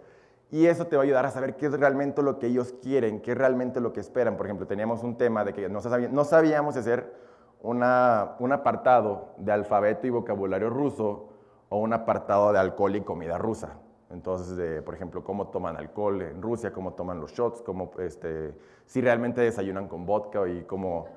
y 0.50 0.66
eso 0.68 0.88
te 0.88 0.96
va 0.96 1.04
a 1.04 1.06
ayudar 1.06 1.26
a 1.26 1.30
saber 1.30 1.58
qué 1.58 1.66
es 1.66 1.74
realmente 1.74 2.24
lo 2.24 2.40
que 2.40 2.48
ellos 2.48 2.74
quieren, 2.82 3.22
qué 3.22 3.34
es 3.34 3.38
realmente 3.38 3.82
lo 3.82 3.92
que 3.92 4.00
esperan. 4.00 4.38
Por 4.38 4.46
ejemplo, 4.46 4.66
teníamos 4.66 5.04
un 5.04 5.18
tema 5.18 5.44
de 5.44 5.54
que 5.54 5.68
no, 5.68 5.82
no 6.12 6.24
sabíamos 6.24 6.78
hacer 6.78 7.14
un 7.62 7.84
apartado 7.84 9.34
de 9.38 9.52
alfabeto 9.52 10.08
y 10.08 10.10
vocabulario 10.10 10.70
ruso 10.70 11.30
o 11.70 11.80
un 11.80 11.92
apartado 11.92 12.54
de 12.54 12.60
alcohol 12.60 12.96
y 12.96 13.02
comida 13.02 13.38
rusa. 13.38 13.78
Entonces, 14.10 14.56
de, 14.56 14.82
por 14.82 14.96
ejemplo, 14.96 15.24
cómo 15.24 15.48
toman 15.48 15.76
alcohol 15.76 16.22
en 16.22 16.42
Rusia, 16.42 16.72
cómo 16.72 16.94
toman 16.94 17.20
los 17.20 17.34
shots, 17.34 17.62
cómo, 17.62 17.92
este, 18.00 18.54
si 18.86 19.02
realmente 19.02 19.42
desayunan 19.42 19.88
con 19.88 20.06
vodka 20.06 20.48
y 20.48 20.64
cómo 20.64 21.08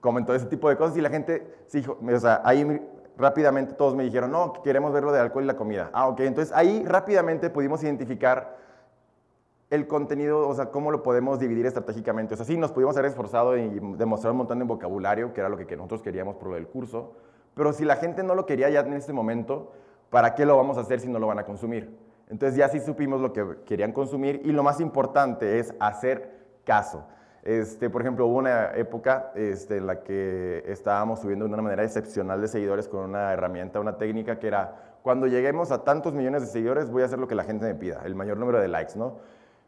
comen 0.00 0.24
todo 0.24 0.36
ese 0.36 0.46
tipo 0.46 0.68
de 0.68 0.76
cosas. 0.76 0.96
Y 0.96 1.00
la 1.00 1.10
gente, 1.10 1.64
sí, 1.66 1.84
o 1.86 2.20
sea, 2.20 2.42
ahí 2.44 2.80
rápidamente 3.16 3.72
todos 3.74 3.94
me 3.94 4.04
dijeron, 4.04 4.30
no, 4.30 4.52
queremos 4.62 4.92
ver 4.92 5.02
lo 5.02 5.12
de 5.12 5.20
alcohol 5.20 5.44
y 5.44 5.46
la 5.46 5.56
comida. 5.56 5.90
Ah, 5.92 6.08
ok, 6.08 6.20
entonces 6.20 6.54
ahí 6.54 6.84
rápidamente 6.84 7.50
pudimos 7.50 7.82
identificar 7.82 8.56
el 9.70 9.88
contenido, 9.88 10.48
o 10.48 10.54
sea, 10.54 10.70
cómo 10.70 10.92
lo 10.92 11.02
podemos 11.02 11.40
dividir 11.40 11.66
estratégicamente. 11.66 12.34
O 12.34 12.36
sea, 12.36 12.46
sí, 12.46 12.56
nos 12.56 12.70
pudimos 12.70 12.96
haber 12.96 13.10
esforzado 13.10 13.56
y 13.56 13.80
demostrar 13.96 14.30
un 14.30 14.38
montón 14.38 14.60
de 14.60 14.64
vocabulario, 14.64 15.32
que 15.32 15.40
era 15.40 15.48
lo 15.48 15.56
que 15.56 15.76
nosotros 15.76 16.02
queríamos 16.02 16.36
por 16.36 16.54
del 16.54 16.68
curso, 16.68 17.14
pero 17.54 17.72
si 17.72 17.84
la 17.84 17.96
gente 17.96 18.22
no 18.22 18.34
lo 18.34 18.46
quería 18.46 18.68
ya 18.70 18.80
en 18.80 18.92
este 18.92 19.12
momento, 19.12 19.72
¿para 20.10 20.34
qué 20.34 20.46
lo 20.46 20.56
vamos 20.56 20.76
a 20.78 20.82
hacer 20.82 21.00
si 21.00 21.08
no 21.08 21.18
lo 21.18 21.26
van 21.26 21.38
a 21.38 21.44
consumir? 21.44 22.05
Entonces 22.28 22.58
ya 22.58 22.68
sí 22.68 22.80
supimos 22.80 23.20
lo 23.20 23.32
que 23.32 23.44
querían 23.64 23.92
consumir 23.92 24.40
y 24.44 24.52
lo 24.52 24.62
más 24.62 24.80
importante 24.80 25.58
es 25.58 25.74
hacer 25.78 26.58
caso. 26.64 27.06
Este, 27.42 27.88
por 27.88 28.02
ejemplo, 28.02 28.26
hubo 28.26 28.38
una 28.38 28.72
época 28.74 29.30
este, 29.36 29.76
en 29.76 29.86
la 29.86 30.02
que 30.02 30.64
estábamos 30.66 31.20
subiendo 31.20 31.44
de 31.44 31.54
una 31.54 31.62
manera 31.62 31.84
excepcional 31.84 32.40
de 32.40 32.48
seguidores 32.48 32.88
con 32.88 33.04
una 33.04 33.32
herramienta, 33.32 33.78
una 33.78 33.96
técnica 33.98 34.40
que 34.40 34.48
era, 34.48 34.98
cuando 35.02 35.28
lleguemos 35.28 35.70
a 35.70 35.84
tantos 35.84 36.12
millones 36.12 36.42
de 36.42 36.48
seguidores, 36.48 36.90
voy 36.90 37.02
a 37.02 37.04
hacer 37.04 37.20
lo 37.20 37.28
que 37.28 37.36
la 37.36 37.44
gente 37.44 37.64
me 37.64 37.76
pida, 37.76 38.02
el 38.04 38.16
mayor 38.16 38.36
número 38.38 38.58
de 38.58 38.66
likes, 38.66 38.98
¿no? 38.98 39.18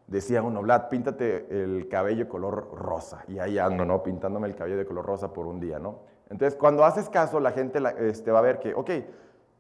Decía 0.09 0.43
uno, 0.43 0.61
Vlad, 0.63 0.89
píntate 0.89 1.47
el 1.51 1.87
cabello 1.89 2.29
color 2.29 2.71
rosa. 2.75 3.23
Y 3.29 3.39
ahí 3.39 3.59
ando, 3.59 3.85
¿no? 3.85 4.03
Pintándome 4.03 4.49
el 4.49 4.57
cabello 4.57 4.79
de 4.79 4.85
color 4.85 5.07
rosa 5.07 5.33
por 5.33 5.47
un 5.47 5.61
día, 5.61 5.79
¿no? 5.79 6.01
Entonces, 6.31 6.59
cuando 6.59 6.85
haces 6.85 7.09
caso, 7.09 7.39
la 7.39 7.53
gente 7.53 7.79
este, 8.01 8.33
va 8.33 8.41
a 8.41 8.43
ver 8.43 8.59
que, 8.59 8.75
ok, 8.75 8.91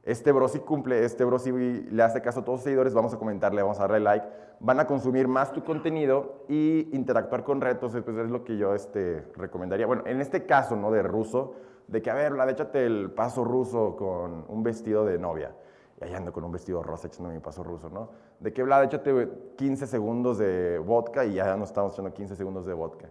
este 0.08 0.32
bro 0.32 0.48
sí 0.48 0.60
cumple, 0.60 1.04
este 1.04 1.22
bro 1.22 1.38
sí 1.38 1.52
le 1.52 2.02
hace 2.02 2.22
caso 2.22 2.40
a 2.40 2.42
todos 2.42 2.60
los 2.60 2.64
seguidores, 2.64 2.94
vamos 2.94 3.12
a 3.12 3.18
comentarle, 3.18 3.60
vamos 3.60 3.78
a 3.78 3.82
darle 3.82 4.00
like, 4.00 4.26
van 4.58 4.80
a 4.80 4.86
consumir 4.86 5.28
más 5.28 5.52
tu 5.52 5.62
contenido 5.62 6.44
y 6.48 6.88
interactuar 6.96 7.44
con 7.44 7.60
retos, 7.60 7.92
pues 7.92 8.16
es 8.16 8.30
lo 8.30 8.42
que 8.42 8.56
yo 8.56 8.74
este, 8.74 9.26
recomendaría. 9.36 9.86
Bueno, 9.86 10.04
en 10.06 10.22
este 10.22 10.46
caso, 10.46 10.76
¿no? 10.76 10.90
De 10.90 11.02
ruso, 11.02 11.56
de 11.88 12.00
que, 12.00 12.10
a 12.10 12.14
ver, 12.14 12.32
la 12.32 12.48
échate 12.48 12.86
el 12.86 13.10
paso 13.10 13.44
ruso 13.44 13.96
con 13.96 14.46
un 14.48 14.62
vestido 14.62 15.04
de 15.04 15.18
novia. 15.18 15.54
Y 16.00 16.04
ahí 16.04 16.14
ando 16.14 16.32
con 16.32 16.42
un 16.42 16.52
vestido 16.52 16.82
rosa 16.82 17.08
echando 17.08 17.30
mi 17.30 17.40
paso 17.40 17.62
ruso, 17.62 17.90
¿no? 17.90 18.08
De 18.40 18.50
que, 18.50 18.62
Vlad, 18.62 18.84
échate 18.84 19.28
15 19.56 19.86
segundos 19.86 20.38
de 20.38 20.78
vodka 20.78 21.26
y 21.26 21.34
ya 21.34 21.54
nos 21.54 21.68
estamos 21.68 21.92
echando 21.92 22.14
15 22.14 22.34
segundos 22.34 22.64
de 22.64 22.72
vodka. 22.72 23.10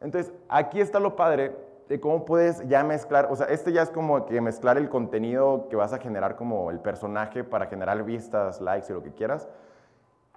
Entonces, 0.00 0.32
aquí 0.48 0.80
está 0.80 1.00
lo 1.00 1.16
padre 1.16 1.56
de 1.88 2.00
cómo 2.00 2.24
puedes 2.24 2.66
ya 2.68 2.82
mezclar, 2.82 3.28
o 3.30 3.36
sea, 3.36 3.46
este 3.46 3.72
ya 3.72 3.82
es 3.82 3.90
como 3.90 4.26
que 4.26 4.40
mezclar 4.40 4.76
el 4.76 4.88
contenido 4.88 5.68
que 5.68 5.76
vas 5.76 5.92
a 5.92 5.98
generar 5.98 6.36
como 6.36 6.70
el 6.70 6.80
personaje 6.80 7.44
para 7.44 7.66
generar 7.66 8.02
vistas, 8.04 8.60
likes 8.60 8.86
y 8.90 8.92
lo 8.92 9.02
que 9.02 9.12
quieras. 9.12 9.48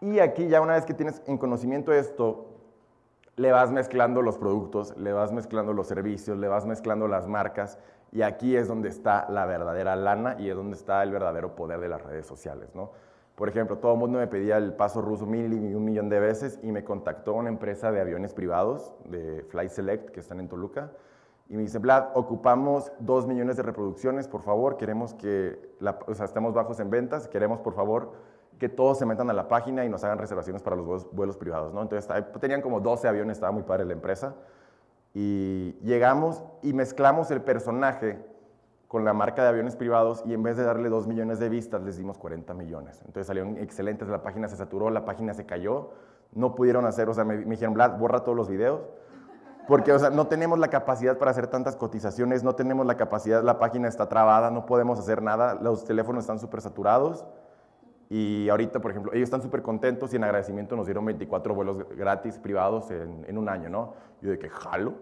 Y 0.01 0.19
aquí 0.19 0.47
ya 0.47 0.61
una 0.61 0.73
vez 0.73 0.85
que 0.85 0.93
tienes 0.93 1.21
en 1.25 1.37
conocimiento 1.37 1.91
esto, 1.91 2.45
le 3.35 3.51
vas 3.51 3.71
mezclando 3.71 4.21
los 4.21 4.37
productos, 4.37 4.95
le 4.97 5.13
vas 5.13 5.31
mezclando 5.31 5.73
los 5.73 5.87
servicios, 5.87 6.37
le 6.37 6.47
vas 6.47 6.65
mezclando 6.65 7.07
las 7.07 7.27
marcas 7.27 7.79
y 8.11 8.21
aquí 8.21 8.55
es 8.55 8.67
donde 8.67 8.89
está 8.89 9.27
la 9.29 9.45
verdadera 9.45 9.95
lana 9.95 10.35
y 10.37 10.49
es 10.49 10.55
donde 10.55 10.75
está 10.75 11.01
el 11.03 11.11
verdadero 11.11 11.55
poder 11.55 11.79
de 11.79 11.89
las 11.89 12.01
redes 12.01 12.25
sociales, 12.25 12.75
¿no? 12.75 12.91
Por 13.35 13.47
ejemplo, 13.47 13.77
todo 13.77 13.93
el 13.93 13.99
mundo 13.99 14.19
me 14.19 14.27
pedía 14.27 14.57
el 14.57 14.73
paso 14.73 15.01
ruso 15.01 15.25
mil 15.25 15.53
y 15.53 15.73
un 15.73 15.85
millón 15.85 16.09
de 16.09 16.19
veces 16.19 16.59
y 16.61 16.73
me 16.73 16.83
contactó 16.83 17.33
una 17.35 17.47
empresa 17.47 17.89
de 17.89 18.01
aviones 18.01 18.33
privados, 18.33 18.93
de 19.05 19.43
Fly 19.43 19.69
Select, 19.69 20.09
que 20.09 20.19
están 20.19 20.41
en 20.41 20.49
Toluca, 20.49 20.91
y 21.49 21.55
me 21.55 21.63
dice, 21.63 21.79
Vlad, 21.79 22.09
ocupamos 22.13 22.91
2 22.99 23.25
millones 23.25 23.57
de 23.57 23.63
reproducciones, 23.63 24.27
por 24.27 24.43
favor, 24.43 24.77
queremos 24.77 25.15
que, 25.15 25.73
la, 25.79 25.97
o 26.05 26.13
sea, 26.13 26.25
estamos 26.25 26.53
bajos 26.53 26.79
en 26.79 26.91
ventas, 26.91 27.27
queremos, 27.27 27.59
por 27.59 27.73
favor, 27.73 28.11
que 28.59 28.69
todos 28.69 28.99
se 28.99 29.05
metan 29.07 29.31
a 29.31 29.33
la 29.33 29.47
página 29.47 29.83
y 29.83 29.89
nos 29.89 30.03
hagan 30.03 30.19
reservaciones 30.19 30.61
para 30.61 30.75
los 30.75 30.85
vuelos, 30.85 31.07
vuelos 31.11 31.37
privados, 31.37 31.73
¿no? 31.73 31.81
Entonces, 31.81 32.07
tenían 32.39 32.61
como 32.61 32.81
12 32.81 33.07
aviones, 33.07 33.37
estaba 33.37 33.51
muy 33.51 33.63
padre 33.63 33.85
la 33.85 33.93
empresa, 33.93 34.35
y 35.15 35.75
llegamos 35.81 36.43
y 36.61 36.73
mezclamos 36.73 37.31
el 37.31 37.41
personaje 37.41 38.23
con 38.87 39.03
la 39.03 39.13
marca 39.13 39.41
de 39.41 39.49
aviones 39.49 39.75
privados 39.75 40.21
y 40.27 40.35
en 40.35 40.43
vez 40.43 40.55
de 40.55 40.63
darle 40.63 40.87
2 40.89 41.07
millones 41.07 41.39
de 41.39 41.49
vistas, 41.49 41.81
les 41.81 41.97
dimos 41.97 42.19
40 42.19 42.53
millones. 42.53 42.99
Entonces 42.99 43.25
salieron 43.25 43.57
excelentes, 43.57 44.07
la 44.07 44.21
página 44.21 44.47
se 44.49 44.55
saturó, 44.55 44.91
la 44.91 45.03
página 45.03 45.33
se 45.33 45.47
cayó, 45.47 45.89
no 46.31 46.53
pudieron 46.53 46.85
hacer, 46.85 47.09
o 47.09 47.13
sea, 47.15 47.23
me, 47.23 47.37
me 47.37 47.51
dijeron, 47.51 47.73
Vlad, 47.73 47.97
borra 47.97 48.23
todos 48.23 48.37
los 48.37 48.49
videos, 48.49 48.81
porque 49.69 49.93
o 49.93 49.99
sea, 49.99 50.09
no 50.09 50.25
tenemos 50.25 50.57
la 50.57 50.69
capacidad 50.69 51.19
para 51.19 51.29
hacer 51.29 51.45
tantas 51.45 51.75
cotizaciones, 51.75 52.43
no 52.43 52.55
tenemos 52.55 52.87
la 52.87 52.97
capacidad, 52.97 53.43
la 53.43 53.59
página 53.59 53.87
está 53.87 54.09
trabada, 54.09 54.49
no 54.49 54.65
podemos 54.65 54.97
hacer 54.97 55.21
nada, 55.21 55.59
los 55.61 55.85
teléfonos 55.85 56.23
están 56.23 56.39
súper 56.39 56.61
saturados. 56.61 57.23
Y 58.09 58.49
ahorita, 58.49 58.79
por 58.79 58.89
ejemplo, 58.89 59.13
ellos 59.13 59.27
están 59.27 59.43
súper 59.43 59.61
contentos 59.61 60.11
y 60.11 60.15
en 60.15 60.23
agradecimiento 60.23 60.75
nos 60.75 60.87
dieron 60.87 61.05
24 61.05 61.53
vuelos 61.53 61.77
gratis 61.95 62.39
privados 62.39 62.89
en, 62.89 63.23
en 63.27 63.37
un 63.37 63.47
año, 63.47 63.69
¿no? 63.69 63.93
Yo 64.23 64.31
de 64.31 64.39
que 64.39 64.49
jalo. 64.49 64.93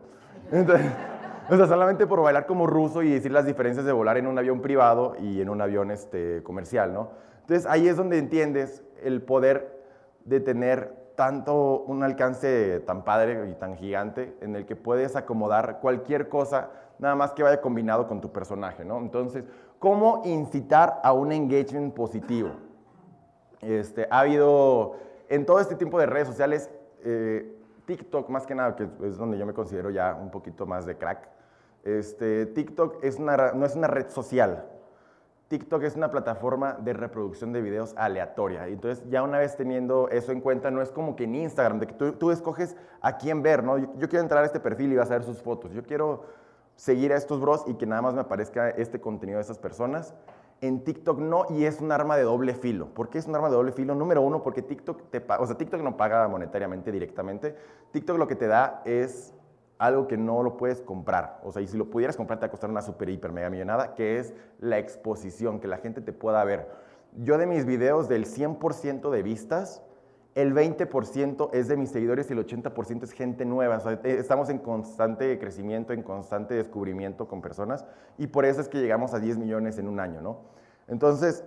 Entonces, 0.52 0.86
o 1.50 1.56
sea, 1.56 1.66
solamente 1.66 2.06
por 2.06 2.22
bailar 2.22 2.46
como 2.46 2.68
ruso 2.68 3.04
y 3.04 3.10
decir 3.10 3.32
las 3.32 3.46
diferencias 3.46 3.86
de 3.86 3.94
volar 3.94 4.18
en 4.18 4.28
un 4.28 4.38
avión 4.38 4.60
privado 4.60 5.16
y 5.18 5.40
en 5.40 5.48
un 5.48 5.62
avión 5.62 5.92
este, 5.92 6.44
comercial, 6.44 6.94
¿no? 6.94 7.12
Entonces 7.40 7.66
ahí 7.66 7.88
es 7.88 7.96
donde 7.96 8.18
entiendes 8.18 8.84
el 9.02 9.22
poder 9.22 9.82
de 10.26 10.42
tener 10.42 11.07
tanto 11.18 11.80
un 11.88 12.04
alcance 12.04 12.80
tan 12.82 13.04
padre 13.04 13.50
y 13.50 13.56
tan 13.56 13.76
gigante 13.76 14.38
en 14.40 14.56
el 14.56 14.68
que 14.68 14.76
puedes 14.76 15.16
acomodar 15.16 15.80
cualquier 15.82 16.30
cosa, 16.30 16.70
nada 17.00 17.16
más 17.16 17.32
que 17.32 17.42
vaya 17.42 17.60
combinado 17.60 18.08
con 18.08 18.22
tu 18.22 18.32
personaje, 18.32 18.86
¿no? 18.86 19.00
Entonces, 19.00 19.44
¿cómo 19.80 20.22
incitar 20.26 21.02
a 21.04 21.14
un 21.14 21.32
engagement 21.32 21.96
positivo? 21.96 22.52
Este, 23.62 24.08
ha 24.12 24.20
habido, 24.20 24.98
en 25.28 25.48
todo 25.48 25.60
este 25.60 25.74
tipo 25.74 26.00
de 26.00 26.06
redes 26.06 26.28
sociales, 26.28 26.70
eh, 27.04 27.52
TikTok 27.88 28.30
más 28.30 28.46
que 28.46 28.54
nada, 28.54 28.76
que 28.76 28.88
es 29.02 29.18
donde 29.18 29.40
yo 29.40 29.48
me 29.48 29.56
considero 29.56 29.90
ya 29.90 30.14
un 30.14 30.30
poquito 30.30 30.68
más 30.68 30.86
de 30.86 30.98
crack, 30.98 31.30
este, 31.84 32.46
TikTok 32.46 33.04
es 33.04 33.18
una, 33.18 33.54
no 33.54 33.66
es 33.66 33.76
una 33.76 33.88
red 33.88 34.10
social, 34.10 34.70
TikTok 35.48 35.84
es 35.84 35.96
una 35.96 36.12
plataforma 36.12 36.74
de 36.74 36.94
reproducción 36.94 37.54
de 37.54 37.62
videos 37.62 37.94
aleatoria. 37.98 38.68
Entonces, 38.68 39.06
ya 39.10 39.24
una 39.24 39.40
vez 39.40 39.56
teniendo 39.56 40.10
eso 40.10 40.34
en 40.34 40.42
cuenta, 40.42 40.72
no 40.72 40.82
es 40.82 40.92
como 40.92 41.16
que 41.16 41.24
en 41.24 41.36
Instagram, 41.36 41.80
de 41.80 41.88
que 41.88 41.94
tú, 41.94 42.32
escoges 42.32 42.76
a 43.02 43.18
quién 43.18 43.42
ver, 43.42 43.64
¿no? 43.64 43.78
Yo, 43.78 44.10
quiero 44.10 44.20
entrar 44.20 44.44
a 44.44 44.46
este 44.46 44.60
perfil 44.60 44.92
y 44.92 44.98
vas 44.98 45.10
a 45.10 45.14
ver 45.14 45.24
sus 45.24 45.42
fotos. 45.42 45.72
Yo 45.72 45.84
quiero 45.84 46.26
seguir 46.76 47.14
a 47.14 47.16
estos 47.16 47.40
bros 47.40 47.64
y 47.68 47.76
que 47.76 47.86
nada 47.86 48.02
más 48.02 48.14
me 48.14 48.22
aparezca 48.22 48.70
este 48.72 49.00
contenido 49.00 49.38
de 49.38 49.42
estas 49.42 49.58
personas. 49.58 50.14
En 50.60 50.84
TikTok 50.84 51.20
no, 51.20 51.46
y 51.50 51.64
es 51.64 51.80
un 51.80 51.92
arma 51.92 52.18
de 52.18 52.24
doble 52.24 52.54
filo. 52.54 52.88
¿Por 52.94 53.10
qué 53.10 53.20
es 53.20 53.28
un 53.28 53.36
arma 53.36 53.48
de 53.50 53.56
doble 53.56 53.72
filo? 53.72 53.96
Número 53.96 54.22
uno, 54.22 54.44
porque 54.44 54.62
TikTok 54.62 55.12
te 55.12 55.24
o 55.40 55.46
sea, 55.46 55.56
TikTok 55.56 55.82
no 55.82 55.96
paga 55.96 56.28
monetariamente 56.28 56.92
directamente. 56.92 57.56
TikTok 57.92 58.18
lo 58.18 58.28
que 58.28 58.36
te 58.36 58.48
da 58.48 58.82
es 58.84 59.34
algo 59.80 60.08
que 60.08 60.18
no 60.18 60.44
lo 60.44 60.58
puedes 60.58 60.82
comprar. 60.82 61.40
O 61.44 61.52
sea, 61.52 61.62
y 61.62 61.68
si 61.68 61.78
lo 61.78 61.90
pudieras 61.90 62.18
comprar 62.18 62.40
te 62.40 62.46
va 62.46 62.48
a 62.48 62.52
costar 62.52 62.70
una 62.70 62.82
super, 62.82 63.10
hiper, 63.10 63.32
mega 63.32 63.50
millonada, 63.50 63.96
que 63.96 64.20
es 64.20 64.34
la 64.60 64.78
exposición, 64.78 65.60
que 65.60 65.68
la 65.68 65.78
gente 65.78 66.02
te 66.02 66.14
pueda 66.14 66.44
ver. 66.44 66.68
Yo 67.16 67.38
de 67.38 67.46
mis 67.46 67.66
videos, 67.66 68.08
del 68.08 68.26
100% 68.26 69.10
de 69.10 69.24
vistas, 69.24 69.82
el 70.36 70.54
20% 70.54 71.50
es 71.54 71.68
de 71.68 71.78
mis 71.78 71.90
seguidores 71.90 72.30
y 72.30 72.34
el 72.34 72.46
80% 72.46 73.04
es 73.04 73.12
gente 73.12 73.44
nueva. 73.44 73.82
Eh, 74.04 74.18
estamos 74.20 74.50
en 74.50 74.60
constante 74.60 75.40
crecimiento, 75.40 75.94
en 75.94 76.04
constante 76.04 76.54
descubrimiento 76.54 77.28
con 77.28 77.42
personas 77.42 77.86
y 78.20 78.28
por 78.28 78.46
eso 78.46 78.62
es 78.62 78.70
que 78.70 78.78
llegamos 78.78 79.16
a 79.16 79.20
10 79.20 79.38
millones 79.38 79.80
en 79.80 79.88
un 79.88 80.00
año, 80.00 80.22
¿no? 80.22 80.42
Entonces, 80.88 81.44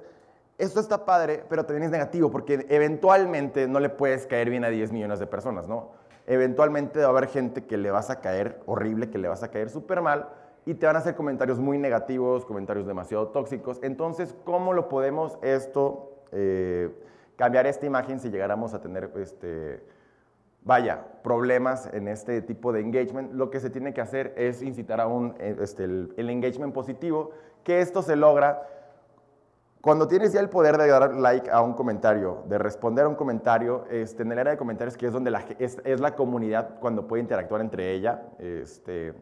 esto 0.59 0.81
está 0.81 1.05
padre, 1.05 1.45
pero 1.49 1.65
también 1.65 1.85
es 1.85 1.91
negativo 1.91 2.33
porque 2.33 2.67
eventualmente 2.69 3.69
no 3.69 3.79
le 3.79 3.91
puedes 3.91 4.27
caer 4.27 4.51
bien 4.51 4.65
a 4.65 4.69
10 4.69 4.91
millones 4.91 5.21
de 5.21 5.27
personas, 5.29 5.69
¿no? 5.69 5.93
Eventualmente 6.27 7.01
va 7.01 7.07
a 7.07 7.09
haber 7.11 7.29
gente 7.29 7.65
que 7.65 7.77
le 7.77 7.91
vas 7.91 8.11
a 8.11 8.21
caer 8.21 8.61
horrible, 8.67 9.11
que 9.11 9.19
le 9.19 9.29
vas 9.29 9.43
a 9.43 9.51
caer 9.51 9.71
súper 9.71 10.01
mal 10.01 10.29
y 10.67 10.75
te 10.75 10.87
van 10.87 10.97
a 10.97 10.99
hacer 10.99 11.15
comentarios 11.15 11.59
muy 11.59 11.79
negativos, 11.79 12.45
comentarios 12.45 12.87
demasiado 12.87 13.29
tóxicos. 13.29 13.79
Entonces, 13.83 14.35
¿cómo 14.45 14.73
lo 14.73 14.89
podemos 14.89 15.39
esto, 15.43 16.23
eh, 16.33 16.91
cambiar 17.37 17.67
esta 17.67 17.87
imagen 17.87 18.21
si 18.21 18.31
llegáramos 18.31 18.75
a 18.75 18.81
tener, 18.81 19.11
este, 19.17 19.83
vaya, 20.63 21.07
problemas 21.23 21.93
en 21.93 22.09
este 22.09 22.43
tipo 22.43 22.73
de 22.73 22.81
engagement? 22.81 23.33
Lo 23.33 23.51
que 23.51 23.61
se 23.61 23.71
tiene 23.71 23.95
que 23.95 24.01
hacer 24.01 24.35
es 24.37 24.63
incitar 24.63 25.01
a 25.01 25.07
un, 25.07 25.35
este, 25.39 25.85
el 25.85 26.31
engagement 26.31 26.75
positivo, 26.75 27.31
que 27.65 27.81
esto 27.81 28.03
se 28.03 28.17
logra 28.17 28.63
cuando 29.81 30.07
tienes 30.07 30.33
ya 30.33 30.41
el 30.41 30.51
poder 30.51 30.77
de 30.77 30.89
dar 30.89 31.15
like 31.15 31.51
a 31.51 31.63
un 31.63 31.73
comentario, 31.73 32.45
de 32.47 32.59
responder 32.59 33.07
a 33.07 33.09
un 33.09 33.15
comentario, 33.15 33.87
este, 33.91 34.23
en 34.23 34.33
el 34.33 34.39
área 34.39 34.53
de 34.53 34.59
comentarios, 34.59 34.97
que 34.97 35.07
es 35.07 35.13
donde 35.13 35.31
la, 35.31 35.43
es, 35.59 35.79
es, 35.85 36.01
la 36.01 36.15
comunidad 36.15 36.79
cuando 36.81 37.07
puede 37.07 37.23
interactuar 37.23 37.63
entre 37.63 37.93
ella, 37.93 38.23
este, 38.39 39.15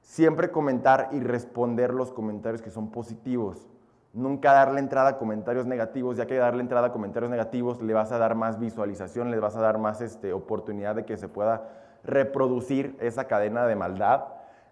siempre 0.00 0.52
comentar 0.52 1.08
y 1.10 1.18
responder 1.18 1.92
los 1.94 2.12
comentarios 2.12 2.62
que 2.62 2.70
son 2.70 2.92
positivos. 2.92 3.68
Nunca 4.12 4.52
darle 4.52 4.78
entrada 4.78 5.10
a 5.10 5.18
comentarios 5.18 5.66
negativos, 5.66 6.16
ya 6.16 6.26
que 6.26 6.36
darle 6.36 6.60
entrada 6.60 6.88
a 6.88 6.92
comentarios 6.92 7.30
negativos 7.30 7.82
le 7.82 7.92
vas 7.92 8.12
a 8.12 8.18
dar 8.18 8.36
más 8.36 8.60
visualización, 8.60 9.32
le 9.32 9.40
vas 9.40 9.56
a 9.56 9.62
dar 9.62 9.78
más 9.78 10.00
este, 10.00 10.32
oportunidad 10.32 10.94
de 10.94 11.04
que 11.04 11.16
se 11.16 11.28
pueda 11.28 11.68
reproducir 12.04 12.96
esa 13.00 13.24
cadena 13.24 13.66
de 13.66 13.74
maldad. 13.74 14.24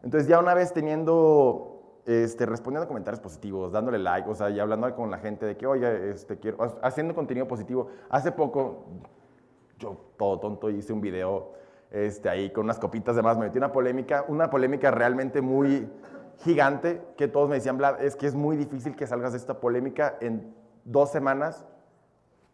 Entonces 0.04 0.28
ya 0.28 0.38
una 0.38 0.54
vez 0.54 0.72
teniendo 0.72 1.69
este, 2.06 2.46
respondiendo 2.46 2.84
a 2.84 2.88
comentarios 2.88 3.20
positivos, 3.20 3.72
dándole 3.72 3.98
like, 3.98 4.28
o 4.28 4.34
sea, 4.34 4.50
y 4.50 4.58
hablando 4.58 4.94
con 4.94 5.10
la 5.10 5.18
gente 5.18 5.46
de 5.46 5.56
que, 5.56 5.66
oye, 5.66 6.10
este, 6.10 6.38
quiero, 6.38 6.58
haciendo 6.82 7.14
contenido 7.14 7.46
positivo. 7.46 7.88
Hace 8.08 8.32
poco, 8.32 8.84
yo 9.78 9.96
todo 10.16 10.40
tonto 10.40 10.70
hice 10.70 10.92
un 10.92 11.00
video 11.00 11.52
este, 11.90 12.28
ahí 12.28 12.50
con 12.50 12.64
unas 12.64 12.78
copitas 12.78 13.16
de 13.16 13.22
más, 13.22 13.36
me 13.36 13.46
metí 13.46 13.58
una 13.58 13.72
polémica, 13.72 14.24
una 14.28 14.48
polémica 14.50 14.90
realmente 14.90 15.40
muy 15.40 15.88
gigante, 16.38 17.02
que 17.16 17.28
todos 17.28 17.48
me 17.48 17.56
decían, 17.56 17.76
Vlad, 17.76 18.02
es 18.02 18.16
que 18.16 18.26
es 18.26 18.34
muy 18.34 18.56
difícil 18.56 18.96
que 18.96 19.06
salgas 19.06 19.32
de 19.32 19.38
esta 19.38 19.60
polémica 19.60 20.16
en 20.20 20.54
dos 20.84 21.10
semanas, 21.10 21.66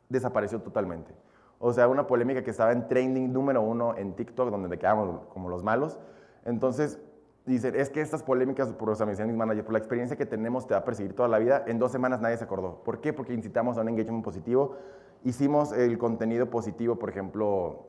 desapareció 0.08 0.60
totalmente. 0.60 1.14
O 1.58 1.72
sea, 1.72 1.88
una 1.88 2.06
polémica 2.06 2.42
que 2.42 2.50
estaba 2.50 2.72
en 2.72 2.88
trending 2.88 3.32
número 3.32 3.62
uno 3.62 3.96
en 3.96 4.14
TikTok, 4.14 4.50
donde 4.50 4.68
me 4.68 4.78
quedamos 4.78 5.20
como 5.28 5.48
los 5.48 5.62
malos. 5.62 5.98
Entonces, 6.44 7.00
dicen, 7.46 7.76
es 7.76 7.90
que 7.90 8.00
estas 8.00 8.22
polémicas, 8.22 8.72
por 8.72 8.88
los 8.88 9.06
mis 9.06 9.36
managers, 9.36 9.64
por 9.64 9.72
la 9.72 9.78
experiencia 9.78 10.16
que 10.16 10.26
tenemos, 10.26 10.66
te 10.66 10.74
va 10.74 10.80
a 10.80 10.84
perseguir 10.84 11.14
toda 11.14 11.28
la 11.28 11.38
vida. 11.38 11.64
En 11.66 11.78
dos 11.78 11.92
semanas 11.92 12.20
nadie 12.20 12.36
se 12.36 12.44
acordó. 12.44 12.82
¿Por 12.82 13.00
qué? 13.00 13.12
Porque 13.12 13.32
incitamos 13.32 13.78
a 13.78 13.82
un 13.82 13.88
engagement 13.88 14.24
positivo. 14.24 14.76
Hicimos 15.24 15.72
el 15.72 15.96
contenido 15.96 16.50
positivo, 16.50 16.96
por 16.96 17.08
ejemplo, 17.08 17.86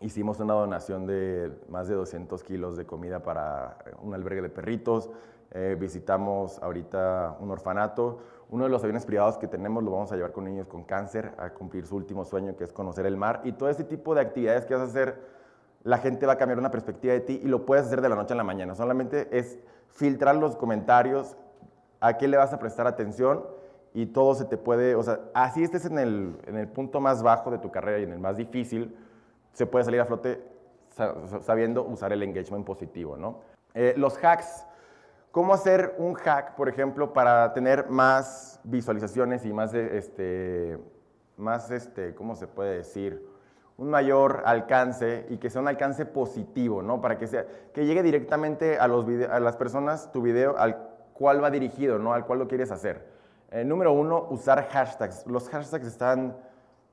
hicimos 0.00 0.40
una 0.40 0.54
donación 0.54 1.06
de 1.06 1.52
más 1.68 1.88
de 1.88 1.94
200 1.94 2.42
kilos 2.44 2.76
de 2.76 2.84
comida 2.84 3.22
para 3.22 3.78
un 4.02 4.14
albergue 4.14 4.42
de 4.42 4.48
perritos. 4.50 5.10
Eh, 5.52 5.76
visitamos 5.78 6.62
ahorita 6.62 7.36
un 7.40 7.50
orfanato. 7.50 8.20
Uno 8.50 8.64
de 8.64 8.70
los 8.70 8.82
aviones 8.82 9.06
privados 9.06 9.38
que 9.38 9.48
tenemos 9.48 9.82
lo 9.82 9.90
vamos 9.92 10.12
a 10.12 10.16
llevar 10.16 10.32
con 10.32 10.44
niños 10.44 10.66
con 10.66 10.84
cáncer 10.84 11.32
a 11.38 11.50
cumplir 11.50 11.86
su 11.86 11.96
último 11.96 12.24
sueño, 12.24 12.56
que 12.56 12.64
es 12.64 12.72
conocer 12.72 13.06
el 13.06 13.16
mar. 13.16 13.40
Y 13.44 13.52
todo 13.52 13.70
ese 13.70 13.84
tipo 13.84 14.14
de 14.14 14.20
actividades 14.20 14.66
que 14.66 14.74
vas 14.74 14.82
a 14.82 14.86
hacer 14.86 15.41
la 15.84 15.98
gente 15.98 16.26
va 16.26 16.34
a 16.34 16.38
cambiar 16.38 16.58
una 16.58 16.70
perspectiva 16.70 17.12
de 17.14 17.20
ti 17.20 17.40
y 17.42 17.48
lo 17.48 17.66
puedes 17.66 17.86
hacer 17.86 18.00
de 18.00 18.08
la 18.08 18.16
noche 18.16 18.34
a 18.34 18.36
la 18.36 18.44
mañana. 18.44 18.74
Solamente 18.74 19.28
es 19.36 19.58
filtrar 19.88 20.36
los 20.36 20.56
comentarios, 20.56 21.36
a 22.00 22.18
qué 22.18 22.26
le 22.28 22.36
vas 22.36 22.52
a 22.52 22.58
prestar 22.58 22.86
atención 22.86 23.44
y 23.94 24.06
todo 24.06 24.34
se 24.34 24.44
te 24.44 24.56
puede, 24.56 24.94
o 24.94 25.02
sea, 25.02 25.20
así 25.34 25.62
estés 25.62 25.84
en 25.84 25.98
el, 25.98 26.36
en 26.46 26.56
el 26.56 26.68
punto 26.68 27.00
más 27.00 27.22
bajo 27.22 27.50
de 27.50 27.58
tu 27.58 27.70
carrera 27.70 27.98
y 27.98 28.04
en 28.04 28.12
el 28.12 28.18
más 28.18 28.36
difícil, 28.36 28.96
se 29.52 29.66
puede 29.66 29.84
salir 29.84 30.00
a 30.00 30.06
flote 30.06 30.42
sabiendo 31.40 31.84
usar 31.84 32.12
el 32.12 32.22
engagement 32.22 32.66
positivo, 32.66 33.16
¿no? 33.16 33.40
Eh, 33.74 33.94
los 33.96 34.18
hacks. 34.22 34.66
¿Cómo 35.30 35.54
hacer 35.54 35.94
un 35.96 36.12
hack, 36.12 36.56
por 36.56 36.68
ejemplo, 36.68 37.14
para 37.14 37.54
tener 37.54 37.88
más 37.88 38.60
visualizaciones 38.64 39.46
y 39.46 39.52
más, 39.52 39.72
este, 39.72 40.78
más 41.38 41.70
este, 41.70 42.14
¿cómo 42.14 42.34
se 42.34 42.46
puede 42.46 42.76
decir? 42.76 43.26
Un 43.82 43.90
mayor 43.90 44.42
alcance 44.46 45.26
y 45.28 45.38
que 45.38 45.50
sea 45.50 45.60
un 45.60 45.66
alcance 45.66 46.06
positivo, 46.06 46.82
¿no? 46.82 47.00
Para 47.00 47.18
que, 47.18 47.26
sea, 47.26 47.44
que 47.74 47.84
llegue 47.84 48.04
directamente 48.04 48.78
a, 48.78 48.86
los 48.86 49.04
a 49.28 49.40
las 49.40 49.56
personas 49.56 50.12
tu 50.12 50.22
video 50.22 50.56
al 50.56 50.76
cual 51.12 51.42
va 51.42 51.50
dirigido, 51.50 51.98
¿no? 51.98 52.14
Al 52.14 52.24
cual 52.24 52.38
lo 52.38 52.46
quieres 52.46 52.70
hacer. 52.70 53.04
Eh, 53.50 53.64
número 53.64 53.92
uno, 53.92 54.28
usar 54.30 54.68
hashtags. 54.68 55.26
Los 55.26 55.48
hashtags 55.48 55.84
están 55.84 56.36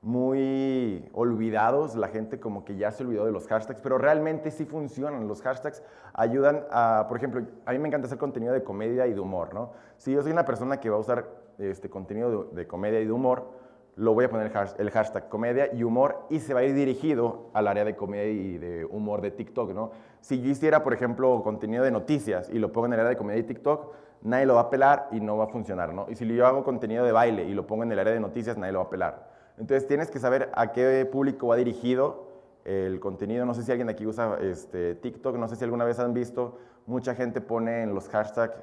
muy 0.02 1.08
olvidados, 1.12 1.94
la 1.94 2.08
gente 2.08 2.40
como 2.40 2.64
que 2.64 2.76
ya 2.76 2.90
se 2.90 3.04
olvidó 3.04 3.24
de 3.24 3.32
los 3.32 3.46
hashtags, 3.46 3.80
pero 3.80 3.96
realmente 3.96 4.50
sí 4.50 4.64
funcionan. 4.64 5.28
Los 5.28 5.42
hashtags 5.42 5.84
ayudan 6.12 6.64
a, 6.72 7.06
por 7.08 7.18
ejemplo, 7.18 7.46
a 7.66 7.72
mí 7.72 7.78
me 7.78 7.86
encanta 7.86 8.08
hacer 8.08 8.18
contenido 8.18 8.52
de 8.52 8.64
comedia 8.64 9.06
y 9.06 9.14
de 9.14 9.20
humor, 9.20 9.54
¿no? 9.54 9.70
Si 9.96 10.12
yo 10.12 10.22
soy 10.22 10.32
una 10.32 10.44
persona 10.44 10.80
que 10.80 10.90
va 10.90 10.96
a 10.96 11.00
usar 11.00 11.28
este 11.58 11.88
contenido 11.88 12.46
de 12.46 12.66
comedia 12.66 13.00
y 13.00 13.04
de 13.04 13.12
humor, 13.12 13.59
lo 14.00 14.14
voy 14.14 14.24
a 14.24 14.30
poner 14.30 14.50
el 14.78 14.90
hashtag 14.90 15.28
comedia 15.28 15.74
y 15.74 15.82
humor 15.82 16.26
y 16.30 16.40
se 16.40 16.54
va 16.54 16.60
a 16.60 16.64
ir 16.64 16.74
dirigido 16.74 17.50
al 17.52 17.68
área 17.68 17.84
de 17.84 17.96
comedia 17.96 18.32
y 18.32 18.56
de 18.56 18.86
humor 18.86 19.20
de 19.20 19.30
TikTok, 19.30 19.74
¿no? 19.74 19.90
Si 20.22 20.40
yo 20.40 20.48
hiciera, 20.48 20.82
por 20.82 20.94
ejemplo, 20.94 21.42
contenido 21.42 21.84
de 21.84 21.90
noticias 21.90 22.48
y 22.48 22.58
lo 22.58 22.72
pongo 22.72 22.86
en 22.86 22.94
el 22.94 23.00
área 23.00 23.10
de 23.10 23.18
comedia 23.18 23.40
y 23.40 23.42
TikTok, 23.42 23.92
nadie 24.22 24.46
lo 24.46 24.54
va 24.54 24.62
a 24.62 24.70
pelar 24.70 25.08
y 25.12 25.20
no 25.20 25.36
va 25.36 25.44
a 25.44 25.48
funcionar, 25.48 25.92
¿no? 25.92 26.06
Y 26.08 26.14
si 26.14 26.26
yo 26.26 26.46
hago 26.46 26.64
contenido 26.64 27.04
de 27.04 27.12
baile 27.12 27.44
y 27.44 27.52
lo 27.52 27.66
pongo 27.66 27.82
en 27.82 27.92
el 27.92 27.98
área 27.98 28.14
de 28.14 28.20
noticias, 28.20 28.56
nadie 28.56 28.72
lo 28.72 28.78
va 28.78 28.86
a 28.86 28.90
pelar. 28.90 29.30
Entonces 29.58 29.86
tienes 29.86 30.10
que 30.10 30.18
saber 30.18 30.50
a 30.54 30.72
qué 30.72 31.04
público 31.04 31.48
va 31.48 31.56
dirigido 31.56 32.26
el 32.64 33.00
contenido. 33.00 33.44
No 33.44 33.52
sé 33.52 33.64
si 33.64 33.70
alguien 33.70 33.88
de 33.88 33.92
aquí 33.92 34.06
usa 34.06 34.38
este, 34.40 34.94
TikTok, 34.94 35.36
no 35.36 35.46
sé 35.46 35.56
si 35.56 35.64
alguna 35.64 35.84
vez 35.84 35.98
han 35.98 36.14
visto, 36.14 36.56
mucha 36.86 37.14
gente 37.14 37.42
pone 37.42 37.82
en 37.82 37.94
los 37.94 38.08
hashtags 38.08 38.56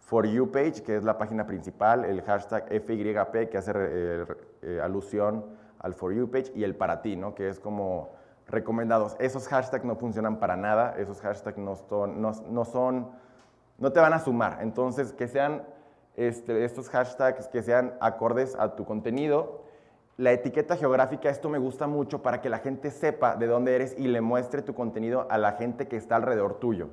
For 0.00 0.26
You 0.26 0.50
page, 0.50 0.82
que 0.82 0.96
es 0.96 1.04
la 1.04 1.18
página 1.18 1.46
principal, 1.46 2.04
el 2.04 2.22
hashtag 2.22 2.66
FYP, 2.68 3.50
que 3.50 3.58
hace 3.58 3.72
eh, 3.74 4.80
alusión 4.82 5.44
al 5.78 5.94
For 5.94 6.12
You 6.14 6.30
page, 6.30 6.52
y 6.54 6.64
el 6.64 6.74
para 6.76 7.02
ti, 7.02 7.16
¿no? 7.16 7.34
que 7.34 7.48
es 7.48 7.60
como 7.60 8.10
recomendados. 8.46 9.16
Esos 9.18 9.46
hashtags 9.48 9.84
no 9.84 9.96
funcionan 9.96 10.38
para 10.38 10.56
nada, 10.56 10.94
esos 10.98 11.20
hashtags 11.20 11.58
no, 11.58 11.76
son, 11.76 13.10
no 13.78 13.92
te 13.92 14.00
van 14.00 14.12
a 14.12 14.18
sumar. 14.18 14.58
Entonces, 14.62 15.12
que 15.12 15.28
sean 15.28 15.62
este, 16.18 16.64
estos 16.64 16.88
hashtags 16.88 17.46
que 17.46 17.62
sean 17.62 17.94
acordes 18.00 18.56
a 18.56 18.74
tu 18.74 18.84
contenido. 18.84 19.62
La 20.16 20.32
etiqueta 20.32 20.76
geográfica, 20.76 21.30
esto 21.30 21.48
me 21.48 21.58
gusta 21.58 21.86
mucho 21.86 22.22
para 22.22 22.40
que 22.40 22.50
la 22.50 22.58
gente 22.58 22.90
sepa 22.90 23.36
de 23.36 23.46
dónde 23.46 23.76
eres 23.76 23.94
y 23.96 24.08
le 24.08 24.20
muestre 24.20 24.62
tu 24.62 24.74
contenido 24.74 25.28
a 25.30 25.38
la 25.38 25.52
gente 25.52 25.86
que 25.86 25.96
está 25.96 26.16
alrededor 26.16 26.54
tuyo. 26.54 26.88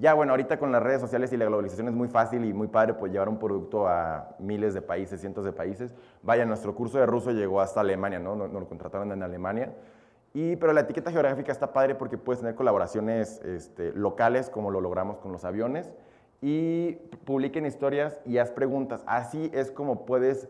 Ya, 0.00 0.14
bueno, 0.14 0.32
ahorita 0.32 0.58
con 0.58 0.72
las 0.72 0.82
redes 0.82 1.02
sociales 1.02 1.30
y 1.30 1.36
la 1.36 1.44
globalización 1.44 1.86
es 1.88 1.92
muy 1.92 2.08
fácil 2.08 2.46
y 2.46 2.54
muy 2.54 2.68
padre 2.68 2.94
pues 2.94 3.12
llevar 3.12 3.28
un 3.28 3.38
producto 3.38 3.86
a 3.86 4.34
miles 4.38 4.72
de 4.72 4.80
países, 4.80 5.20
cientos 5.20 5.44
de 5.44 5.52
países. 5.52 5.94
Vaya, 6.22 6.46
nuestro 6.46 6.74
curso 6.74 6.98
de 6.98 7.04
ruso 7.04 7.32
llegó 7.32 7.60
hasta 7.60 7.80
Alemania, 7.80 8.18
¿no? 8.18 8.34
Nos, 8.34 8.50
lo 8.50 8.66
contrataron 8.66 9.12
en 9.12 9.22
Alemania. 9.22 9.74
Y, 10.32 10.56
pero 10.56 10.72
la 10.72 10.80
etiqueta 10.80 11.10
geográfica 11.10 11.52
está 11.52 11.74
padre 11.74 11.96
porque 11.96 12.16
puedes 12.16 12.40
tener 12.40 12.54
colaboraciones 12.54 13.42
este, 13.44 13.92
locales, 13.92 14.48
como 14.48 14.70
lo 14.70 14.80
logramos 14.80 15.18
con 15.18 15.32
los 15.32 15.44
aviones, 15.44 15.90
y 16.40 16.92
publiquen 17.26 17.66
historias 17.66 18.18
y 18.24 18.38
haz 18.38 18.50
preguntas. 18.52 19.02
Así 19.06 19.50
es 19.52 19.70
como 19.70 20.06
puedes 20.06 20.48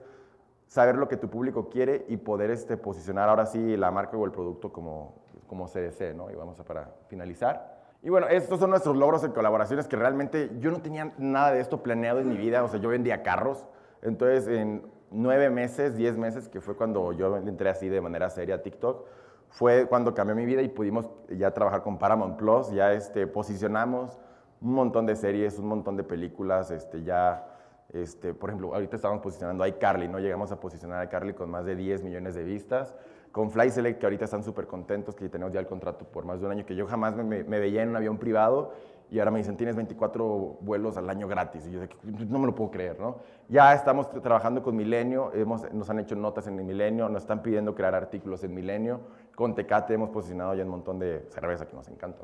saber 0.69 0.95
lo 0.95 1.09
que 1.09 1.17
tu 1.17 1.29
público 1.29 1.71
quiere 1.71 2.05
y 2.07 2.19
poder 2.19 2.53
este, 2.53 2.77
posicionar 2.77 3.29
ahora 3.29 3.47
sí 3.47 3.77
la 3.77 3.91
marca 3.91 4.17
o 4.17 4.25
el 4.25 4.31
producto 4.31 4.73
como, 4.73 5.17
como 5.49 5.67
se 5.67 5.81
desee, 5.81 6.15
¿no? 6.15 6.31
Y 6.31 6.37
vamos 6.37 6.61
a 6.61 6.63
para 6.63 6.93
finalizar. 7.09 7.80
Y 8.03 8.09
bueno, 8.09 8.29
estos 8.29 8.61
son 8.61 8.71
nuestros 8.71 8.97
logros 8.97 9.25
en 9.25 9.33
colaboraciones 9.33 9.87
que 9.87 9.97
realmente 9.97 10.51
yo 10.59 10.71
no 10.71 10.81
tenía 10.81 11.13
nada 11.19 11.53
de 11.53 11.61
esto 11.61 11.83
planeado 11.83 12.21
en 12.21 12.29
mi 12.29 12.37
vida, 12.37 12.65
o 12.65 12.69
sea, 12.69 12.81
yo 12.81 12.89
vendía 12.89 13.23
carros, 13.23 13.67
entonces 14.01 14.49
en 14.49 14.83
nueve 15.11 15.51
meses, 15.51 15.97
diez 15.97 16.17
meses, 16.17 16.49
que 16.49 16.63
fue 16.63 16.77
cuando 16.77 17.13
yo 17.13 17.37
entré 17.37 17.69
así 17.69 17.89
de 17.89 18.01
manera 18.01 18.31
seria 18.31 18.57
a 18.57 18.63
TikTok, 18.63 19.07
fue 19.51 19.87
cuando 19.87 20.15
cambió 20.15 20.35
mi 20.35 20.47
vida 20.47 20.63
y 20.63 20.69
pudimos 20.69 21.11
ya 21.29 21.53
trabajar 21.53 21.83
con 21.83 21.99
Paramount 21.99 22.39
Plus, 22.39 22.71
ya 22.71 22.93
este, 22.93 23.27
posicionamos 23.27 24.19
un 24.63 24.75
montón 24.75 25.07
de 25.07 25.17
series, 25.17 25.59
un 25.59 25.67
montón 25.67 25.97
de 25.97 26.05
películas, 26.05 26.71
este, 26.71 27.03
ya, 27.03 27.47
este, 27.93 28.33
por 28.33 28.51
ejemplo, 28.51 28.73
ahorita 28.75 28.97
estamos 28.97 29.21
posicionando 29.21 29.65
a 29.65 29.69
iCarly, 29.69 30.09
¿no? 30.09 30.19
Llegamos 30.19 30.53
a 30.53 30.61
posicionar 30.61 31.01
a 31.01 31.05
iCarly 31.05 31.35
con 31.35 31.51
más 31.51 31.65
de 31.65 31.77
10 31.77 32.03
millones 32.05 32.35
de 32.35 32.45
vistas, 32.45 32.95
con 33.33 33.51
FlySelect, 33.51 34.01
que 34.01 34.07
ahorita 34.07 34.25
están 34.25 34.43
súper 34.43 34.67
contentos, 34.67 35.15
que 35.15 35.29
tenemos 35.29 35.53
ya 35.53 35.61
el 35.61 35.67
contrato 35.67 36.05
por 36.05 36.25
más 36.25 36.41
de 36.41 36.47
un 36.47 36.53
año, 36.53 36.67
que 36.67 36.75
yo 36.75 36.87
jamás 36.87 37.15
me, 37.17 37.43
veía 37.43 37.83
en 37.83 37.91
un 37.91 37.97
avión 37.97 38.19
privado 38.19 38.73
y 39.11 39.19
ahora 39.19 39.31
me 39.31 39.39
dicen, 39.39 39.57
tienes 39.57 39.77
24 39.77 40.59
vuelos 40.61 40.97
al 40.97 41.11
año 41.11 41.27
gratis. 41.27 41.67
Y 41.67 41.73
yo 41.73 41.81
no 42.29 42.39
me 42.39 42.47
lo 42.47 42.55
puedo 42.55 42.71
creer, 42.71 42.99
¿no? 43.01 43.19
Ya 43.49 43.75
estamos 43.75 44.09
trabajando 44.23 44.63
con 44.63 44.77
Milenio, 44.77 45.33
hemos, 45.35 45.73
nos 45.73 45.91
han 45.91 45.99
hecho 45.99 46.15
notas 46.15 46.47
en 46.47 46.59
el 46.59 46.65
Milenio, 46.65 47.09
nos 47.09 47.23
están 47.23 47.43
pidiendo 47.43 47.75
crear 47.75 47.95
artículos 47.95 48.45
en 48.45 48.55
Milenio. 48.55 49.01
Con 49.35 49.55
Tecate 49.55 49.95
hemos 49.95 50.11
posicionado 50.11 50.55
ya 50.55 50.63
un 50.63 50.71
montón 50.71 50.99
de 51.01 51.27
cerveza 51.31 51.67
que 51.67 51.75
nos 51.75 51.89
encanta. 51.89 52.23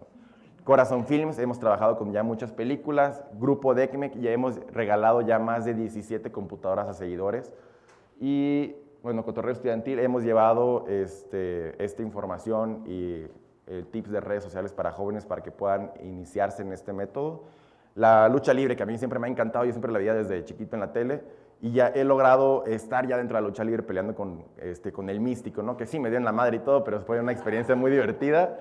Corazón 0.63 1.07
Films, 1.07 1.39
hemos 1.39 1.61
trabajado 1.61 1.97
con 1.97 2.13
ya 2.13 2.23
muchas 2.25 2.53
películas. 2.53 3.23
Grupo 3.35 3.75
DECMEC, 3.75 4.19
ya 4.19 4.31
hemos 4.31 4.61
regalado 4.73 5.21
ya 5.23 5.39
más 5.39 5.65
de 5.65 5.75
17 5.75 6.31
computadoras 6.33 6.89
a 6.89 6.95
seguidores. 6.95 7.53
Y 8.21 8.75
bueno, 9.07 9.25
Cotorreo 9.25 9.53
Estudiantil, 9.53 10.01
hemos 10.01 10.25
llevado 10.25 10.85
este, 10.89 11.81
esta 11.81 12.03
información 12.03 12.83
y 12.87 13.25
eh, 13.69 13.85
tips 13.93 14.11
de 14.11 14.21
redes 14.21 14.43
sociales 14.43 14.73
para 14.73 14.91
jóvenes 14.91 15.25
para 15.25 15.45
que 15.45 15.53
puedan 15.53 15.93
iniciarse 16.03 16.63
en 16.63 16.73
este 16.73 16.93
método. 16.93 17.45
La 17.95 18.29
lucha 18.29 18.53
libre, 18.53 18.75
que 18.75 18.83
a 18.83 18.87
mí 18.87 18.99
siempre 18.99 19.21
me 19.21 19.29
ha 19.29 19.31
encantado, 19.31 19.65
yo 19.65 19.71
siempre 19.71 19.93
la 19.93 20.01
veía 20.01 20.13
desde 20.13 20.45
chiquito 20.45 20.75
en 20.75 20.81
la 20.81 20.91
tele, 20.91 21.23
y 21.63 21.71
ya 21.71 21.87
he 21.87 22.03
logrado 22.03 22.65
estar 22.67 23.07
ya 23.07 23.17
dentro 23.17 23.37
de 23.37 23.43
la 23.43 23.47
lucha 23.47 23.63
libre 23.63 23.85
peleando 23.85 24.17
con, 24.17 24.43
este, 24.57 24.91
con 24.91 25.09
el 25.09 25.21
místico, 25.21 25.63
¿no? 25.63 25.77
que 25.77 25.87
sí, 25.87 26.01
me 26.01 26.11
dio 26.11 26.19
la 26.19 26.33
madre 26.33 26.57
y 26.57 26.61
todo, 26.61 26.83
pero 26.83 27.01
fue 27.01 27.21
una 27.21 27.31
experiencia 27.31 27.77
muy 27.77 27.93
divertida. 27.93 28.59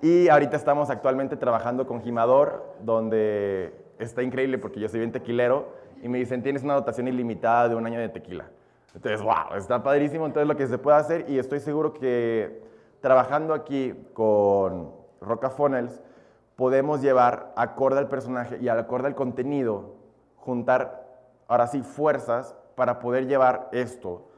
Y 0.00 0.30
ahorita 0.30 0.56
estamos 0.56 0.88
actualmente 0.88 1.36
trabajando 1.36 1.86
con 1.86 2.00
Gimador, 2.00 2.74
donde 2.80 3.74
está 3.98 4.22
increíble 4.22 4.56
porque 4.56 4.80
yo 4.80 4.88
soy 4.88 5.00
bien 5.00 5.12
tequilero, 5.12 5.68
y 6.02 6.08
me 6.08 6.16
dicen, 6.16 6.42
tienes 6.42 6.62
una 6.62 6.72
dotación 6.72 7.06
ilimitada 7.06 7.68
de 7.68 7.74
un 7.74 7.84
año 7.84 8.00
de 8.00 8.08
tequila. 8.08 8.46
Entonces, 8.94 9.22
wow, 9.22 9.56
está 9.56 9.82
padrísimo. 9.82 10.26
Entonces, 10.26 10.48
lo 10.48 10.56
que 10.56 10.66
se 10.66 10.78
puede 10.78 10.96
hacer, 10.96 11.28
y 11.28 11.38
estoy 11.38 11.60
seguro 11.60 11.92
que 11.92 12.62
trabajando 13.00 13.52
aquí 13.52 13.94
con 14.12 14.92
Roca 15.20 15.50
Funnels, 15.50 16.00
podemos 16.56 17.02
llevar, 17.02 17.52
acorde 17.56 17.98
al 17.98 18.08
personaje 18.08 18.58
y 18.60 18.68
acorde 18.68 19.08
al 19.08 19.14
contenido, 19.14 19.96
juntar, 20.36 21.06
ahora 21.48 21.66
sí, 21.66 21.82
fuerzas 21.82 22.54
para 22.76 23.00
poder 23.00 23.26
llevar 23.26 23.68
esto, 23.72 24.28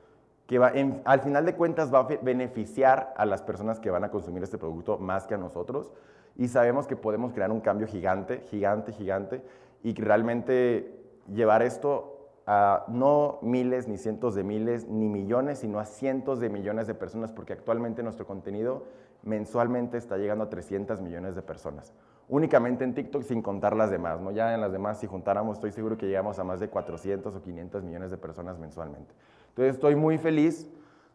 que 0.47 0.59
va, 0.59 0.73
al 1.05 1.21
final 1.21 1.45
de 1.45 1.55
cuentas 1.55 1.92
va 1.92 2.01
a 2.01 2.09
beneficiar 2.23 3.12
a 3.16 3.27
las 3.27 3.42
personas 3.42 3.81
que 3.81 3.90
van 3.90 4.05
a 4.05 4.11
consumir 4.11 4.42
este 4.42 4.59
producto 4.59 4.97
más 4.99 5.27
que 5.27 5.35
a 5.35 5.38
nosotros. 5.38 5.92
Y 6.37 6.49
sabemos 6.49 6.87
que 6.87 6.97
podemos 6.97 7.33
crear 7.33 7.51
un 7.51 7.61
cambio 7.61 7.87
gigante, 7.87 8.40
gigante, 8.51 8.92
gigante, 8.92 9.42
y 9.83 9.95
realmente 9.95 10.92
llevar 11.33 11.62
esto 11.62 12.15
a 12.46 12.85
no 12.87 13.38
miles, 13.42 13.88
ni 13.88 13.98
cientos 13.98 14.35
de 14.35 14.44
miles, 14.44 14.87
ni 14.87 15.09
millones, 15.09 15.59
sino 15.59 15.80
a 15.80 15.85
cientos 15.85 16.38
de 16.38 16.48
millones 16.48 16.87
de 16.87 16.94
personas, 16.94 17.32
porque 17.32 17.52
actualmente 17.52 18.02
nuestro 18.04 18.26
contenido 18.26 18.85
mensualmente 19.24 19.98
está 19.98 20.16
llegando 20.16 20.44
a 20.44 20.48
300 20.48 21.00
millones 21.00 21.35
de 21.35 21.42
personas. 21.42 21.92
Únicamente 22.28 22.85
en 22.85 22.94
TikTok 22.94 23.22
sin 23.22 23.42
contar 23.42 23.76
las 23.76 23.90
demás, 23.90 24.20
¿no? 24.20 24.30
Ya 24.30 24.54
en 24.54 24.61
las 24.61 24.72
demás, 24.72 25.00
si 25.00 25.06
juntáramos, 25.06 25.56
estoy 25.56 25.72
seguro 25.72 25.96
que 25.96 26.06
llegamos 26.06 26.38
a 26.38 26.44
más 26.44 26.61
de 26.61 26.68
400 26.68 27.35
o 27.35 27.42
500 27.42 27.82
millones 27.82 28.11
de 28.12 28.16
personas 28.16 28.59
mensualmente. 28.59 29.12
Entonces 29.48 29.74
estoy 29.74 29.96
muy 29.96 30.16
feliz 30.18 30.68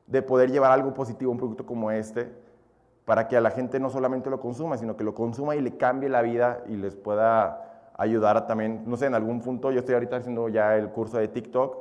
de 0.08 0.22
poder 0.22 0.52
llevar 0.52 0.72
algo 0.72 0.94
positivo, 0.94 1.32
un 1.32 1.38
producto 1.38 1.65
como 1.65 1.91
este, 1.91 2.32
para 3.06 3.28
que 3.28 3.38
a 3.38 3.41
la 3.41 3.52
gente 3.52 3.80
no 3.80 3.89
solamente 3.89 4.30
lo 4.30 4.41
consuma, 4.41 4.78
sino 4.78 4.98
que 4.98 5.04
lo 5.04 5.13
consuma 5.13 5.56
y 5.56 5.62
le 5.62 5.78
cambie 5.78 6.10
la 6.10 6.22
vida 6.22 6.63
y 6.67 6.76
les 6.76 6.96
pueda 6.96 7.71
ayudar 8.02 8.48
también, 8.48 8.84
no 8.86 8.98
sé, 8.98 9.06
en 9.06 9.14
algún 9.14 9.42
punto, 9.42 9.72
yo 9.72 9.80
estoy 9.80 9.94
ahorita 9.94 10.18
haciendo 10.18 10.50
ya 10.50 10.76
el 10.76 10.90
curso 10.90 11.18
de 11.18 11.28
TikTok 11.28 11.78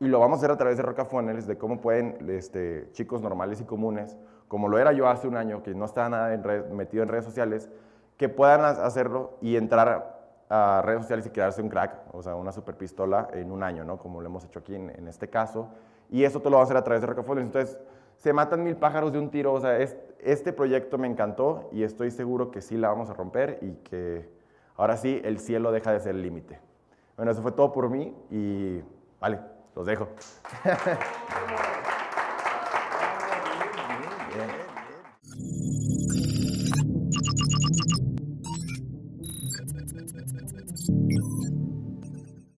y 0.00 0.08
lo 0.08 0.18
vamos 0.18 0.36
a 0.36 0.38
hacer 0.38 0.50
a 0.50 0.56
través 0.56 0.76
de 0.76 0.82
Roca 0.82 1.04
Funnels, 1.04 1.46
de 1.46 1.58
cómo 1.58 1.80
pueden 1.80 2.16
este, 2.30 2.88
chicos 2.92 3.20
normales 3.20 3.60
y 3.60 3.64
comunes, 3.64 4.16
como 4.48 4.68
lo 4.68 4.78
era 4.78 4.92
yo 4.92 5.08
hace 5.08 5.28
un 5.28 5.36
año, 5.36 5.62
que 5.62 5.74
no 5.74 5.84
estaba 5.84 6.08
nada 6.08 6.64
metido 6.72 7.02
en 7.02 7.08
redes 7.08 7.24
sociales, 7.24 7.68
que 8.16 8.28
puedan 8.28 8.64
hacerlo 8.64 9.36
y 9.42 9.56
entrar 9.56 10.18
a 10.48 10.82
redes 10.82 11.02
sociales 11.02 11.26
y 11.26 11.30
crearse 11.30 11.60
un 11.60 11.68
crack, 11.68 12.14
o 12.14 12.22
sea, 12.22 12.34
una 12.34 12.52
super 12.52 12.76
pistola 12.76 13.28
en 13.34 13.52
un 13.52 13.62
año, 13.62 13.84
¿no? 13.84 13.98
Como 13.98 14.20
lo 14.22 14.26
hemos 14.26 14.44
hecho 14.44 14.60
aquí 14.60 14.74
en, 14.74 15.06
este 15.06 15.28
caso. 15.28 15.68
Y 16.10 16.24
eso 16.24 16.40
todo 16.40 16.50
lo 16.50 16.56
vamos 16.56 16.70
a 16.70 16.72
hacer 16.72 16.76
a 16.78 16.84
través 16.84 17.02
de 17.02 17.06
Roca 17.06 17.22
Funnels. 17.22 17.46
Entonces, 17.46 17.78
se 18.16 18.32
matan 18.32 18.64
mil 18.64 18.76
pájaros 18.76 19.12
de 19.12 19.18
un 19.18 19.30
tiro. 19.30 19.52
O 19.52 19.60
sea, 19.60 19.78
este 19.78 20.52
proyecto 20.52 20.96
me 20.96 21.06
encantó 21.06 21.68
y 21.70 21.82
estoy 21.82 22.10
seguro 22.10 22.50
que 22.50 22.62
sí 22.62 22.76
la 22.76 22.88
vamos 22.88 23.10
a 23.10 23.12
romper 23.12 23.58
y 23.60 23.72
que 23.84 24.37
Ahora 24.78 24.96
sí, 24.96 25.20
el 25.24 25.40
cielo 25.40 25.72
deja 25.72 25.92
de 25.92 25.98
ser 25.98 26.14
el 26.14 26.22
límite. 26.22 26.60
Bueno, 27.16 27.32
eso 27.32 27.42
fue 27.42 27.50
todo 27.50 27.72
por 27.72 27.90
mí 27.90 28.14
y 28.30 28.80
vale, 29.20 29.40
los 29.74 29.84
dejo. 29.84 30.08